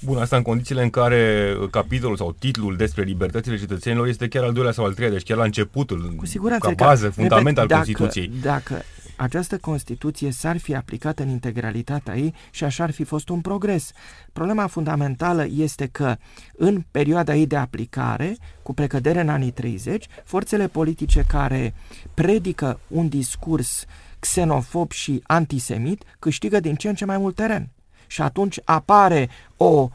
Bun, 0.00 0.18
asta 0.18 0.36
în 0.36 0.42
condițiile 0.42 0.82
în 0.82 0.90
care 0.90 1.54
uh, 1.60 1.68
capitolul 1.70 2.16
sau 2.16 2.32
titlul 2.32 2.76
despre 2.76 3.02
libertățile 3.02 3.58
cetățenilor 3.58 4.06
este 4.06 4.28
chiar 4.28 4.44
al 4.44 4.52
doilea 4.52 4.72
sau 4.72 4.84
al 4.84 4.92
treilea, 4.92 5.16
deci 5.16 5.26
chiar 5.26 5.38
la 5.38 5.44
începutul, 5.44 6.14
Cu 6.16 6.26
siguranță, 6.26 6.68
ca 6.68 6.84
bază, 6.84 7.06
că, 7.06 7.12
fundament 7.12 7.58
al 7.58 7.66
dacă, 7.66 7.82
Constituției. 7.82 8.32
Dacă 8.42 8.82
această 9.22 9.58
Constituție 9.58 10.30
s-ar 10.30 10.58
fi 10.58 10.74
aplicat 10.74 11.18
în 11.18 11.28
integralitatea 11.28 12.16
ei 12.16 12.34
și 12.50 12.64
așa 12.64 12.82
ar 12.82 12.90
fi 12.90 13.04
fost 13.04 13.28
un 13.28 13.40
progres. 13.40 13.92
Problema 14.32 14.66
fundamentală 14.66 15.46
este 15.56 15.86
că 15.86 16.16
în 16.56 16.84
perioada 16.90 17.34
ei 17.34 17.46
de 17.46 17.56
aplicare, 17.56 18.36
cu 18.62 18.74
precădere 18.74 19.20
în 19.20 19.28
anii 19.28 19.50
30, 19.50 20.06
forțele 20.24 20.68
politice 20.68 21.24
care 21.28 21.74
predică 22.14 22.80
un 22.88 23.08
discurs 23.08 23.84
xenofob 24.18 24.90
și 24.90 25.20
antisemit 25.22 26.02
câștigă 26.18 26.60
din 26.60 26.74
ce 26.74 26.88
în 26.88 26.94
ce 26.94 27.04
mai 27.04 27.18
mult 27.18 27.34
teren 27.34 27.68
și 28.06 28.22
atunci 28.22 28.60
apare 28.64 29.28
o 29.56 29.88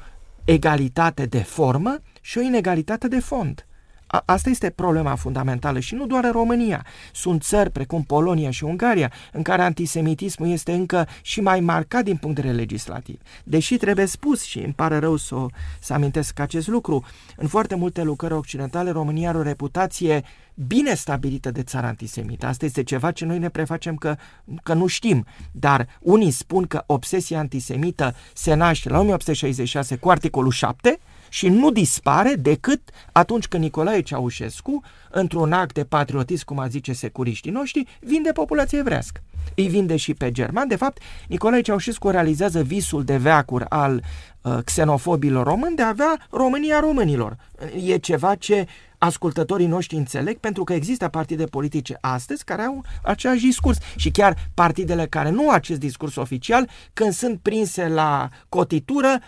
egalitate 0.46 1.26
de 1.26 1.40
formă 1.40 2.02
și 2.22 2.38
o 2.38 2.42
inegalitate 2.42 3.08
de 3.08 3.20
fond. 3.20 3.67
A, 4.08 4.24
asta 4.26 4.50
este 4.50 4.70
problema 4.70 5.16
fundamentală 5.16 5.80
și 5.80 5.96
nu 5.96 6.06
doar 6.06 6.24
în 6.24 6.32
România. 6.32 6.86
Sunt 7.14 7.44
țări 7.44 7.70
precum 7.70 8.04
Polonia 8.04 8.52
și 8.52 8.64
Ungaria 8.64 9.12
în 9.32 9.42
care 9.42 9.62
antisemitismul 9.62 10.50
este 10.50 10.72
încă 10.72 11.08
și 11.22 11.42
mai 11.42 11.60
marcat 11.60 12.04
din 12.04 12.16
punct 12.16 12.36
de 12.36 12.42
vedere 12.42 12.62
legislativ. 12.62 13.20
Deși 13.44 13.78
trebuie 13.78 14.06
spus 14.06 14.44
și 14.44 14.60
îmi 14.60 14.74
pare 14.74 14.98
rău 14.98 15.16
să, 15.16 15.36
să 15.80 15.94
amintesc 15.94 16.40
acest 16.40 16.68
lucru, 16.68 17.06
în 17.36 17.48
foarte 17.48 17.76
multe 17.76 18.04
lucrări 18.04 18.34
occidentale 18.34 18.92
România 18.92 19.30
are 19.30 19.38
o 19.38 19.42
reputație 19.42 20.24
bine 20.68 20.94
stabilită 20.94 21.52
de 21.52 21.64
țară 21.64 21.88
antisemită. 21.88 22.46
Asta 22.46 22.66
este 22.66 22.84
ceva 22.84 23.12
ce 23.12 23.26
noi 23.26 23.40
ne 23.40 23.50
prefacem 23.50 23.96
că, 23.96 24.16
că 24.64 24.74
nu 24.74 24.88
știm. 24.88 25.26
Dar 25.52 25.88
unii 26.00 26.32
spun 26.32 26.66
că 26.66 26.84
obsesia 26.86 27.40
antisemită 27.40 28.16
se 28.34 28.54
naște 28.54 28.90
la 28.90 29.00
1866 29.00 29.96
cu 29.96 30.10
articolul 30.10 30.52
7 30.52 31.00
și 31.30 31.48
nu 31.48 31.72
dispare 31.72 32.34
decât 32.34 32.82
atunci 33.12 33.48
când 33.48 33.64
Nicolae 33.64 34.02
Ceaușescu, 34.02 34.82
într-un 35.10 35.54
act 35.54 35.74
de 35.74 35.84
patriotism, 35.84 36.46
cum 36.46 36.60
a 36.60 36.68
zice 36.68 36.94
securiștii 36.94 37.52
noștri, 37.52 37.88
vinde 38.00 38.32
populația 38.32 38.80
evrească. 38.80 39.22
Îi 39.56 39.68
vinde 39.68 39.96
și 39.96 40.14
pe 40.14 40.32
german. 40.32 40.68
De 40.68 40.76
fapt, 40.76 41.02
Nicolae 41.28 41.62
Ceaușescu 41.62 42.10
realizează 42.10 42.62
visul 42.62 43.04
de 43.04 43.18
veacuri 43.18 43.66
al 43.70 44.04
uh, 44.42 44.58
xenofobilor 44.66 45.46
români 45.46 45.76
de 45.76 45.82
a 45.82 45.88
avea 45.88 46.28
România 46.30 46.80
românilor. 46.80 47.38
E 47.86 47.98
ceva 47.98 48.36
ce 48.36 48.68
ascultătorii 48.98 49.68
noștri 49.68 49.98
înțeleg 49.98 50.38
pentru 50.38 50.64
că 50.64 50.74
există 50.74 51.08
partide 51.08 51.44
politice 51.44 51.98
astăzi 52.02 52.44
care 52.44 52.62
au 52.62 52.84
același 53.04 53.46
discurs 53.46 53.78
și 53.96 54.10
chiar 54.10 54.36
partidele 54.54 55.06
care 55.06 55.30
nu 55.30 55.42
au 55.42 55.50
acest 55.50 55.80
discurs 55.80 56.16
oficial, 56.16 56.70
când 56.94 57.14
sunt 57.14 57.40
prinse 57.42 57.88
la 57.88 58.30
cotitură, 58.50 59.20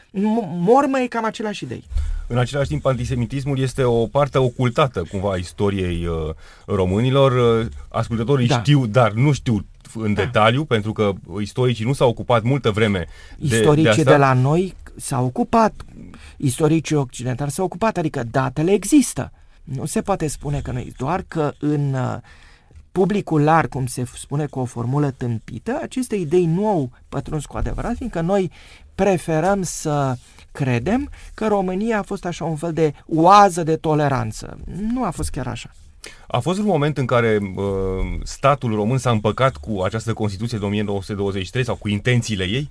mor 0.59 0.85
mai 0.85 1.07
cam 1.07 1.25
aceleași 1.25 1.63
idei. 1.63 1.83
În 2.27 2.37
același 2.37 2.69
timp, 2.69 2.85
antisemitismul 2.85 3.59
este 3.59 3.83
o 3.83 4.05
parte 4.05 4.37
ocultată 4.37 5.03
cumva 5.11 5.31
a 5.31 5.35
istoriei 5.35 6.05
uh, 6.05 6.15
românilor. 6.65 7.59
Uh, 7.59 7.67
ascultătorii 7.89 8.47
da. 8.47 8.59
știu, 8.59 8.85
dar 8.85 9.11
nu 9.11 9.31
știu 9.31 9.65
în 9.93 10.13
da. 10.13 10.23
detaliu, 10.23 10.65
pentru 10.65 10.91
că 10.91 11.11
istoricii 11.41 11.85
nu 11.85 11.93
s-au 11.93 12.09
ocupat 12.09 12.43
multă 12.43 12.71
vreme 12.71 13.07
de, 13.37 13.55
Istoricii 13.55 13.83
de, 13.83 13.89
asta. 13.89 14.11
de 14.11 14.17
la 14.17 14.33
noi 14.33 14.75
s-au 14.95 15.25
ocupat, 15.25 15.73
istoricii 16.37 16.95
occidentali 16.95 17.51
s-au 17.51 17.65
ocupat, 17.65 17.97
adică 17.97 18.23
datele 18.31 18.71
există. 18.71 19.31
Nu 19.63 19.85
se 19.85 20.01
poate 20.01 20.27
spune 20.27 20.59
că 20.59 20.71
nu, 20.71 20.85
doar 20.97 21.23
că 21.27 21.53
în 21.59 21.93
uh, 21.93 22.17
publicul 22.91 23.41
larg, 23.41 23.69
cum 23.69 23.85
se 23.85 24.03
spune 24.15 24.45
cu 24.45 24.59
o 24.59 24.65
formulă 24.65 25.11
tâmpită, 25.11 25.79
aceste 25.81 26.15
idei 26.15 26.45
nu 26.45 26.67
au 26.67 26.91
pătruns 27.09 27.45
cu 27.45 27.57
adevărat, 27.57 27.95
fiindcă 27.95 28.21
noi 28.21 28.51
preferăm 28.95 29.63
să 29.63 30.15
credem 30.51 31.09
că 31.33 31.47
România 31.47 31.99
a 31.99 32.01
fost 32.01 32.25
așa 32.25 32.45
un 32.45 32.55
fel 32.55 32.73
de 32.73 32.93
oază 33.05 33.63
de 33.63 33.75
toleranță. 33.75 34.57
Nu 34.93 35.03
a 35.03 35.09
fost 35.09 35.29
chiar 35.29 35.47
așa. 35.47 35.71
A 36.27 36.39
fost 36.39 36.59
un 36.59 36.65
moment 36.65 36.97
în 36.97 37.05
care 37.05 37.39
uh, 37.55 37.63
statul 38.23 38.75
român 38.75 38.97
s-a 38.97 39.11
împăcat 39.11 39.57
cu 39.57 39.81
această 39.81 40.13
Constituție 40.13 40.57
de 40.57 40.65
1923 40.65 41.63
sau 41.63 41.75
cu 41.75 41.87
intențiile 41.87 42.43
ei? 42.43 42.69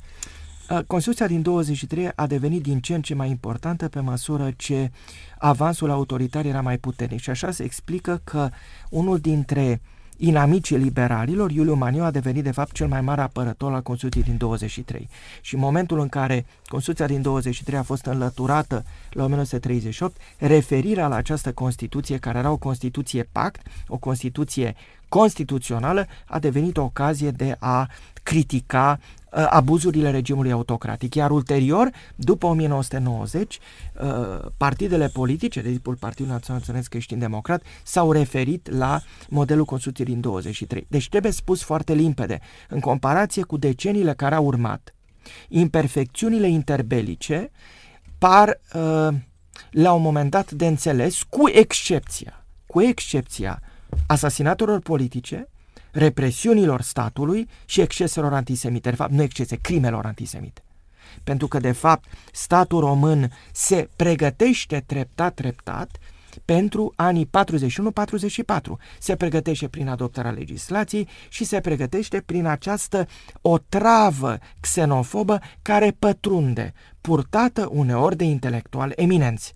Constituția 0.87 1.27
din 1.27 1.43
23 1.43 2.11
a 2.15 2.27
devenit 2.27 2.63
din 2.63 2.81
ce 2.81 2.95
în 2.95 3.03
ce 3.03 3.15
mai 3.15 3.29
importantă 3.29 3.89
pe 3.89 4.01
măsură 4.01 4.53
ce 4.57 4.91
avansul 5.39 5.91
autoritar 5.91 6.45
era 6.45 6.61
mai 6.61 6.79
puternic 6.79 7.21
și 7.21 7.31
așa 7.31 7.51
se 7.51 7.63
explică 7.65 8.21
că 8.25 8.49
unul 8.91 9.19
dintre 9.19 9.81
inamicii 10.19 10.77
liberalilor, 10.77 11.51
Iuliu 11.51 11.75
Maniu 11.75 12.03
a 12.03 12.11
devenit 12.11 12.45
de 12.45 12.51
fapt 12.51 12.73
cel 12.73 12.87
mai 12.87 13.01
mare 13.01 13.21
apărător 13.21 13.73
al 13.73 13.83
Constituției 13.83 14.25
din 14.25 14.37
23. 14.37 15.09
Și 15.41 15.55
în 15.55 15.61
momentul 15.61 16.01
în 16.01 16.09
care 16.09 16.47
Constituția 16.67 17.07
din 17.07 17.23
23 17.23 17.79
a 17.79 17.83
fost 17.83 18.05
înlăturată 18.05 18.85
la 19.11 19.25
1938, 19.25 20.17
referirea 20.39 21.09
la 21.09 21.17
această 21.17 21.53
Constituție, 21.53 22.19
care 22.19 22.39
era 22.39 22.51
o 22.51 22.57
Constituție 22.57 23.29
pact, 23.33 23.67
o 23.89 23.97
Constituție 23.97 24.75
constituțională 25.09 26.07
a 26.27 26.39
devenit 26.39 26.77
o 26.77 26.83
ocazie 26.83 27.31
de 27.31 27.57
a 27.59 27.89
critica 28.29 28.99
uh, 29.01 29.47
abuzurile 29.51 30.11
regimului 30.11 30.53
autocratic. 30.53 31.15
Iar 31.15 31.31
ulterior, 31.31 31.91
după 32.15 32.47
1990, 32.47 33.59
uh, 33.59 34.51
partidele 34.57 35.09
politice, 35.09 35.61
de 35.61 35.71
tipul 35.71 35.97
Partidul 35.97 36.33
Național 36.33 36.63
Țănesc 36.63 36.89
Creștin 36.89 37.19
Democrat, 37.19 37.63
s-au 37.83 38.13
referit 38.13 38.71
la 38.71 39.01
modelul 39.29 39.65
Constituției 39.65 40.07
din 40.07 40.21
23. 40.21 40.87
Deci 40.89 41.09
trebuie 41.09 41.33
spus 41.33 41.63
foarte 41.63 41.93
limpede, 41.93 42.41
în 42.69 42.81
comparație 42.81 43.43
cu 43.43 43.57
deceniile 43.57 44.15
care 44.15 44.35
au 44.35 44.45
urmat, 44.45 44.95
imperfecțiunile 45.49 46.49
interbelice 46.49 47.51
par 48.19 48.49
uh, 48.49 49.09
la 49.71 49.93
un 49.93 50.03
moment 50.03 50.31
dat 50.31 50.51
de 50.51 50.67
înțeles, 50.67 51.23
cu 51.23 51.49
excepția, 51.49 52.45
cu 52.67 52.81
excepția 52.81 53.63
asasinatelor 54.07 54.81
politice, 54.81 55.49
represiunilor 55.93 56.81
statului 56.81 57.49
și 57.65 57.81
exceselor 57.81 58.33
antisemite. 58.33 58.91
De 58.91 58.97
fapt, 58.97 59.13
nu 59.13 59.23
excese, 59.23 59.57
crimelor 59.57 60.07
antisemite. 60.07 60.63
Pentru 61.25 61.49
că, 61.49 61.59
de 61.59 61.73
fapt, 61.73 62.09
statul 62.33 62.81
român 62.81 63.33
se 63.53 63.89
pregătește 63.97 64.83
treptat, 64.87 65.35
treptat 65.35 65.99
pentru 66.45 66.93
anii 66.97 67.27
41-44. 67.27 67.31
Se 68.99 69.17
pregătește 69.17 69.69
prin 69.69 69.89
adoptarea 69.89 70.31
legislației 70.31 71.09
și 71.29 71.45
se 71.45 71.61
pregătește 71.61 72.21
prin 72.21 72.47
această 72.47 73.07
otravă 73.41 74.39
xenofobă 74.61 75.41
care 75.63 75.97
pătrunde, 75.99 76.73
purtată 77.01 77.69
uneori 77.71 78.17
de 78.17 78.25
intelectuali 78.25 78.93
eminenți. 78.97 79.55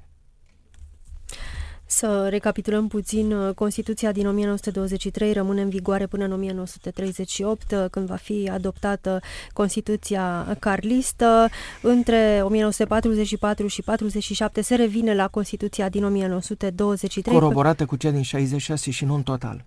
Să 1.95 2.27
recapitulăm 2.29 2.89
puțin, 2.89 3.33
uh, 3.33 3.55
Constituția 3.55 4.13
din 4.13 4.27
1923 4.27 5.33
rămâne 5.33 5.61
în 5.63 5.69
vigoare 5.69 6.07
până 6.07 6.25
în 6.25 6.33
1938, 6.33 7.73
uh, 7.73 7.85
când 7.91 8.07
va 8.07 8.15
fi 8.15 8.51
adoptată 8.53 9.21
Constituția 9.53 10.57
carlistă. 10.59 11.49
Între 11.83 12.41
1944 12.45 13.67
și 13.67 13.83
47 13.83 14.61
se 14.61 14.75
revine 14.75 15.15
la 15.15 15.29
Constituția 15.29 15.89
din 15.89 16.05
1923. 16.05 17.35
Coroborată 17.35 17.85
cu 17.85 17.97
cea 17.97 18.11
din 18.11 18.23
66 18.23 18.91
și 18.91 19.05
nu 19.05 19.15
în 19.15 19.23
total 19.23 19.65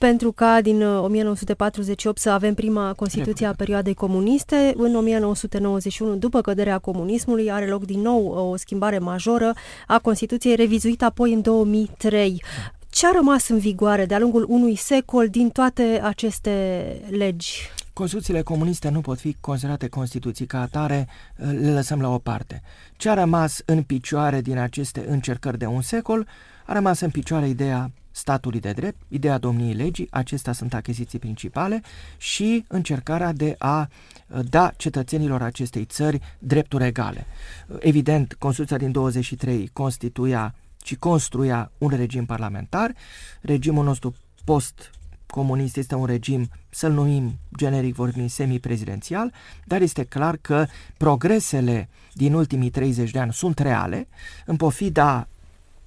pentru 0.00 0.32
ca 0.32 0.60
din 0.60 0.82
1948 0.82 2.16
uh, 2.16 2.22
să 2.22 2.30
avem 2.30 2.54
prima 2.54 2.92
Constituție 2.94 3.46
a 3.46 3.54
perioadei 3.54 3.94
comuniste. 3.94 4.72
În 4.76 4.94
1991, 4.94 6.16
după 6.16 6.40
căderea 6.40 6.78
comunismului, 6.78 7.50
are 7.50 7.66
loc 7.66 7.84
din 7.84 8.00
nou 8.00 8.26
uh, 8.26 8.52
o 8.52 8.56
schimbare 8.56 8.98
majoră 8.98 9.52
a 9.86 9.98
Constituției, 9.98 10.54
revizuită 10.54 11.04
apoi 11.04 11.32
în 11.32 11.40
2003. 11.40 12.42
Ce 12.90 13.06
a 13.06 13.10
rămas 13.14 13.48
în 13.48 13.58
vigoare 13.58 14.06
de-a 14.06 14.18
lungul 14.18 14.46
unui 14.48 14.74
secol 14.74 15.28
din 15.28 15.50
toate 15.50 16.00
aceste 16.02 16.80
legi? 17.10 17.70
Constituțiile 17.92 18.42
comuniste 18.42 18.88
nu 18.88 19.00
pot 19.00 19.18
fi 19.18 19.36
considerate 19.40 19.88
Constituții 19.88 20.46
ca 20.46 20.60
atare, 20.60 21.08
uh, 21.36 21.46
le 21.60 21.72
lăsăm 21.72 22.00
la 22.00 22.08
o 22.08 22.18
parte. 22.18 22.62
Ce 22.96 23.08
a 23.08 23.14
rămas 23.14 23.62
în 23.64 23.82
picioare 23.82 24.40
din 24.40 24.58
aceste 24.58 25.04
încercări 25.08 25.58
de 25.58 25.66
un 25.66 25.82
secol? 25.82 26.28
A 26.66 26.72
rămas 26.72 27.00
în 27.00 27.10
picioare 27.10 27.48
ideea 27.48 27.90
statului 28.10 28.60
de 28.60 28.72
drept, 28.72 29.00
ideea 29.08 29.38
domniei 29.38 29.74
legii, 29.74 30.08
acestea 30.10 30.52
sunt 30.52 30.74
achiziții 30.74 31.18
principale 31.18 31.82
și 32.16 32.64
încercarea 32.68 33.32
de 33.32 33.54
a 33.58 33.88
uh, 34.28 34.40
da 34.50 34.72
cetățenilor 34.76 35.42
acestei 35.42 35.84
țări 35.84 36.20
drepturi 36.38 36.84
egale. 36.84 37.26
Uh, 37.66 37.76
evident, 37.80 38.34
Constituția 38.34 38.76
din 38.76 38.92
23 38.92 39.70
constituia 39.72 40.54
și 40.84 40.96
construia 40.96 41.72
un 41.78 41.88
regim 41.88 42.26
parlamentar, 42.26 42.94
regimul 43.40 43.84
nostru 43.84 44.14
post 44.44 44.90
comunist 45.26 45.76
este 45.76 45.94
un 45.94 46.06
regim, 46.06 46.48
să-l 46.70 46.92
numim 46.92 47.38
generic 47.56 47.94
vorbind, 47.94 48.30
semi-prezidențial, 48.30 49.32
dar 49.64 49.80
este 49.80 50.04
clar 50.04 50.36
că 50.36 50.66
progresele 50.96 51.88
din 52.12 52.34
ultimii 52.34 52.70
30 52.70 53.10
de 53.10 53.18
ani 53.18 53.32
sunt 53.32 53.58
reale, 53.58 54.08
în 54.46 54.56
pofida 54.56 55.28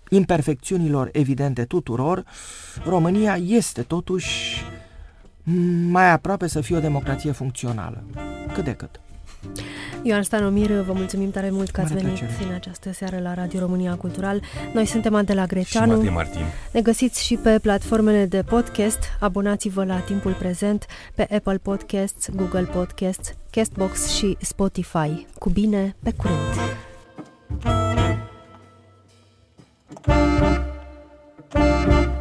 imperfecțiunilor 0.10 1.10
evidente 1.12 1.64
tuturor, 1.64 2.24
România 2.86 3.36
este 3.36 3.82
totuși 3.82 4.64
mai 5.88 6.12
aproape 6.12 6.48
să 6.48 6.62
fie 6.62 6.76
o 6.76 6.80
democrație 6.80 7.32
funcțională. 7.32 8.04
Cât 8.54 8.64
de 8.64 8.74
cât. 8.74 9.00
Ioan 10.04 10.24
Stanomir, 10.24 10.72
vă 10.72 10.94
mulțumim 10.94 11.32
tare 11.32 11.50
mult 11.50 11.70
că 11.70 11.82
ați 11.82 11.94
venit 11.94 12.18
plăcere. 12.18 12.48
în 12.48 12.54
această 12.54 12.92
seară 12.92 13.20
la 13.20 13.34
Radio 13.34 13.60
România 13.60 13.96
Cultural. 13.96 14.42
Noi 14.74 14.86
suntem 14.86 15.16
Adela 15.16 15.46
Greceanu. 15.46 16.04
Și 16.04 16.10
Martin. 16.10 16.42
Ne 16.72 16.82
găsiți 16.82 17.26
și 17.26 17.36
pe 17.36 17.60
platformele 17.62 18.26
de 18.26 18.44
podcast. 18.44 19.00
Abonați-vă 19.20 19.84
la 19.84 20.00
timpul 20.00 20.34
prezent 20.34 20.86
pe 21.16 21.28
Apple 21.36 21.58
Podcasts, 21.58 22.30
Google 22.36 22.70
Podcasts, 22.74 23.34
Castbox 23.50 24.08
și 24.08 24.38
Spotify. 24.42 25.28
Cu 25.40 25.50
bine, 25.50 25.96
pe 26.04 26.12
curând! 26.12 26.54
thank 30.02 31.88
you 31.88 32.13